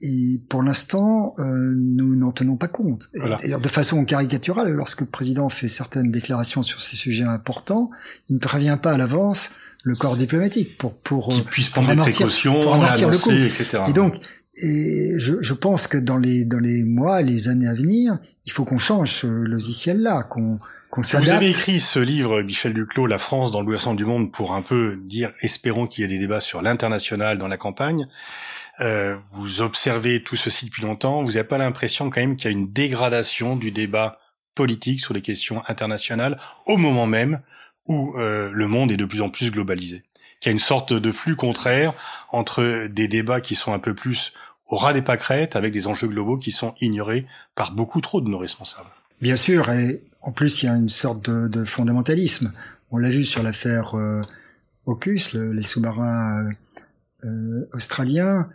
et 0.00 0.40
pour 0.48 0.62
l'instant, 0.62 1.34
euh, 1.38 1.74
nous 1.76 2.14
n'en 2.16 2.30
tenons 2.32 2.56
pas 2.56 2.68
compte. 2.68 3.08
Et 3.42 3.54
de 3.54 3.68
façon 3.68 4.04
caricaturale, 4.04 4.72
lorsque 4.72 5.00
le 5.00 5.06
président 5.08 5.48
fait 5.48 5.68
certaines 5.68 6.10
déclarations 6.10 6.62
sur 6.62 6.80
ces 6.80 6.96
sujets 6.96 7.24
importants, 7.24 7.90
il 8.28 8.34
ne 8.36 8.40
prévient 8.40 8.78
pas 8.80 8.92
à 8.92 8.98
l'avance 8.98 9.50
le 9.84 9.94
corps 9.94 10.16
diplomatique 10.16 10.76
pour 10.78 10.94
pour 10.94 11.28
Qui 11.30 11.42
puisse 11.42 11.68
prendre 11.70 11.88
des 11.88 11.94
amortir- 11.94 12.14
précautions, 12.16 12.60
pour 12.62 12.74
amortir 12.74 13.08
le 13.10 13.18
coup. 13.18 13.30
etc. 13.30 13.78
Et 13.88 13.92
donc, 13.92 14.14
et 14.62 15.12
je, 15.18 15.34
je 15.40 15.54
pense 15.54 15.86
que 15.86 15.98
dans 15.98 16.16
les 16.16 16.44
dans 16.44 16.58
les 16.58 16.82
mois, 16.82 17.22
les 17.22 17.48
années 17.48 17.68
à 17.68 17.74
venir, 17.74 18.18
il 18.44 18.52
faut 18.52 18.64
qu'on 18.64 18.78
change 18.78 19.10
ce 19.12 19.26
logiciel-là, 19.26 20.24
qu'on 20.24 20.58
Vous 20.96 21.30
avez 21.30 21.50
écrit 21.50 21.80
ce 21.80 21.98
livre, 21.98 22.42
Michel 22.42 22.72
Duclos, 22.72 23.06
La 23.06 23.18
France 23.18 23.50
dans 23.50 23.60
le 23.60 23.66
bouleversement 23.66 23.94
du 23.94 24.04
monde, 24.04 24.32
pour 24.32 24.54
un 24.54 24.62
peu 24.62 24.96
dire, 24.96 25.30
espérons 25.42 25.86
qu'il 25.86 26.02
y 26.02 26.04
ait 26.04 26.08
des 26.08 26.18
débats 26.18 26.40
sur 26.40 26.62
l'international 26.62 27.38
dans 27.38 27.46
la 27.46 27.56
campagne. 27.56 28.08
Euh, 28.80 29.16
vous 29.32 29.60
observez 29.60 30.22
tout 30.22 30.36
ceci 30.36 30.66
depuis 30.66 30.82
longtemps. 30.82 31.22
Vous 31.22 31.32
n'avez 31.32 31.44
pas 31.44 31.58
l'impression 31.58 32.10
quand 32.10 32.20
même 32.20 32.36
qu'il 32.36 32.50
y 32.50 32.54
a 32.54 32.56
une 32.56 32.72
dégradation 32.72 33.56
du 33.56 33.70
débat 33.70 34.18
politique 34.54 35.00
sur 35.00 35.14
les 35.14 35.22
questions 35.22 35.62
internationales 35.68 36.38
au 36.66 36.76
moment 36.76 37.06
même 37.06 37.40
où 37.86 38.16
euh, 38.16 38.50
le 38.52 38.66
monde 38.66 38.90
est 38.90 38.96
de 38.96 39.04
plus 39.04 39.20
en 39.20 39.28
plus 39.28 39.50
globalisé. 39.50 40.02
Qu'il 40.40 40.50
y 40.50 40.52
a 40.52 40.52
une 40.52 40.58
sorte 40.58 40.92
de 40.92 41.12
flux 41.12 41.36
contraire 41.36 41.92
entre 42.30 42.86
des 42.88 43.08
débats 43.08 43.40
qui 43.40 43.56
sont 43.56 43.72
un 43.72 43.78
peu 43.78 43.94
plus 43.94 44.32
au 44.68 44.76
ras 44.76 44.92
des 44.92 45.02
pâquerettes 45.02 45.56
avec 45.56 45.72
des 45.72 45.86
enjeux 45.86 46.08
globaux 46.08 46.38
qui 46.38 46.52
sont 46.52 46.74
ignorés 46.80 47.26
par 47.54 47.72
beaucoup 47.72 48.00
trop 48.00 48.20
de 48.20 48.28
nos 48.28 48.38
responsables. 48.38 48.90
Bien 49.20 49.36
sûr, 49.36 49.70
et 49.70 50.02
en 50.20 50.32
plus, 50.32 50.62
il 50.62 50.66
y 50.66 50.68
a 50.68 50.76
une 50.76 50.88
sorte 50.88 51.30
de, 51.30 51.48
de 51.48 51.64
fondamentalisme. 51.64 52.52
On 52.90 52.96
l'a 52.96 53.10
vu 53.10 53.24
sur 53.24 53.42
l'affaire 53.42 53.94
euh, 53.96 54.22
les 55.34 55.62
sous-marins 55.62 56.46
euh, 56.46 56.52
euh, 57.24 57.68
australiens. 57.72 58.48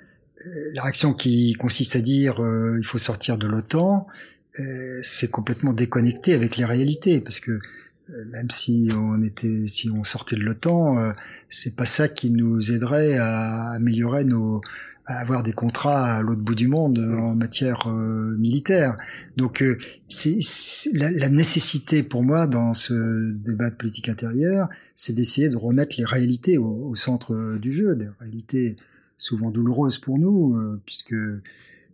Euh, 0.45 0.49
La 0.73 0.83
réaction 0.83 1.13
qui 1.13 1.53
consiste 1.53 1.95
à 1.95 2.01
dire 2.01 2.41
euh, 2.43 2.77
il 2.79 2.85
faut 2.85 2.97
sortir 2.97 3.37
de 3.37 3.47
l'OTAN, 3.47 4.07
euh, 4.59 4.99
c'est 5.03 5.29
complètement 5.29 5.73
déconnecté 5.73 6.33
avec 6.33 6.57
les 6.57 6.65
réalités, 6.65 7.21
parce 7.21 7.39
que 7.39 7.59
même 8.09 8.49
si 8.51 8.89
on 8.93 9.23
était, 9.23 9.65
si 9.67 9.89
on 9.89 10.03
sortait 10.03 10.35
de 10.35 10.41
l'OTAN, 10.41 11.13
c'est 11.49 11.73
pas 11.73 11.85
ça 11.85 12.09
qui 12.09 12.31
nous 12.31 12.71
aiderait 12.71 13.17
à 13.17 13.71
améliorer 13.71 14.25
nos, 14.25 14.61
à 15.05 15.19
avoir 15.19 15.43
des 15.43 15.53
contrats 15.53 16.15
à 16.17 16.21
l'autre 16.21 16.41
bout 16.41 16.55
du 16.55 16.67
monde 16.67 16.97
en 16.99 17.35
matière 17.35 17.87
euh, 17.87 18.35
militaire. 18.37 18.95
Donc 19.35 19.61
euh, 19.61 19.77
c'est 20.07 20.37
la, 20.93 21.11
la 21.11 21.29
nécessité 21.29 22.03
pour 22.03 22.23
moi 22.23 22.47
dans 22.47 22.73
ce 22.73 23.33
débat 23.33 23.69
de 23.69 23.75
politique 23.75 24.09
intérieure, 24.09 24.69
c'est 24.95 25.13
d'essayer 25.13 25.49
de 25.49 25.57
remettre 25.57 25.95
les 25.97 26.05
réalités 26.05 26.57
au, 26.57 26.87
au 26.89 26.95
centre 26.95 27.33
euh, 27.33 27.59
du 27.59 27.73
jeu, 27.73 27.95
des 27.95 28.09
réalités 28.19 28.77
souvent 29.17 29.51
douloureuses 29.51 29.99
pour 29.99 30.19
nous, 30.19 30.55
euh, 30.55 30.81
puisque 30.85 31.13
euh, 31.13 31.41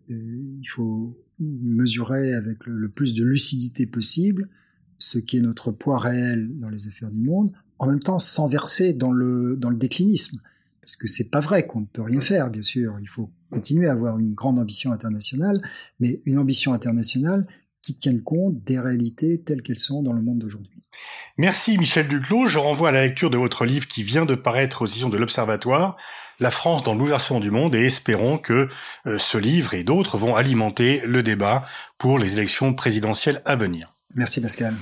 il 0.09 0.67
faut 0.67 1.17
mesurer 1.39 2.33
avec 2.33 2.65
le, 2.65 2.77
le 2.77 2.89
plus 2.89 3.13
de 3.13 3.23
lucidité 3.23 3.85
possible 3.85 4.49
ce 4.97 5.17
qui 5.17 5.37
est 5.37 5.41
notre 5.41 5.71
poids 5.71 5.97
réel 5.97 6.49
dans 6.59 6.69
les 6.69 6.87
affaires 6.87 7.09
du 7.09 7.23
monde, 7.23 7.51
en 7.77 7.87
même 7.87 8.01
temps 8.01 8.19
sans 8.19 8.49
verser 8.49 8.93
dans 8.93 9.11
le 9.11 9.55
dans 9.55 9.69
le 9.69 9.77
déclinisme. 9.77 10.41
Parce 10.81 10.95
que 10.95 11.07
c'est 11.07 11.29
pas 11.29 11.39
vrai 11.39 11.67
qu'on 11.67 11.81
ne 11.81 11.85
peut 11.85 12.01
rien 12.01 12.21
faire, 12.21 12.49
bien 12.49 12.61
sûr. 12.61 12.97
Il 13.01 13.07
faut 13.07 13.31
continuer 13.51 13.87
à 13.87 13.91
avoir 13.91 14.19
une 14.19 14.33
grande 14.33 14.59
ambition 14.59 14.91
internationale, 14.91 15.61
mais 15.99 16.21
une 16.25 16.37
ambition 16.37 16.73
internationale 16.73 17.45
qui 17.81 17.95
tienne 17.95 18.21
compte 18.21 18.63
des 18.63 18.79
réalités 18.79 19.41
telles 19.41 19.61
qu'elles 19.61 19.79
sont 19.79 20.03
dans 20.03 20.13
le 20.13 20.21
monde 20.21 20.39
d'aujourd'hui. 20.39 20.83
Merci 21.37 21.77
Michel 21.77 22.07
Duclos. 22.07 22.47
Je 22.47 22.59
renvoie 22.59 22.89
à 22.89 22.91
la 22.91 23.01
lecture 23.01 23.29
de 23.29 23.37
votre 23.37 23.65
livre 23.65 23.87
qui 23.87 24.03
vient 24.03 24.25
de 24.25 24.35
paraître 24.35 24.81
aux 24.81 24.85
éditions 24.85 25.09
de 25.09 25.17
l'Observatoire, 25.17 25.95
La 26.39 26.51
France 26.51 26.83
dans 26.83 26.95
bouleversement 26.95 27.39
du 27.39 27.51
monde, 27.51 27.75
et 27.75 27.85
espérons 27.85 28.37
que 28.37 28.67
euh, 29.05 29.17
ce 29.17 29.37
livre 29.37 29.73
et 29.73 29.83
d'autres 29.83 30.17
vont 30.17 30.35
alimenter 30.35 31.01
le 31.05 31.23
débat 31.23 31.65
pour 31.97 32.19
les 32.19 32.33
élections 32.33 32.73
présidentielles 32.73 33.41
à 33.45 33.55
venir. 33.55 33.89
Merci 34.15 34.41
Pascal. 34.41 34.75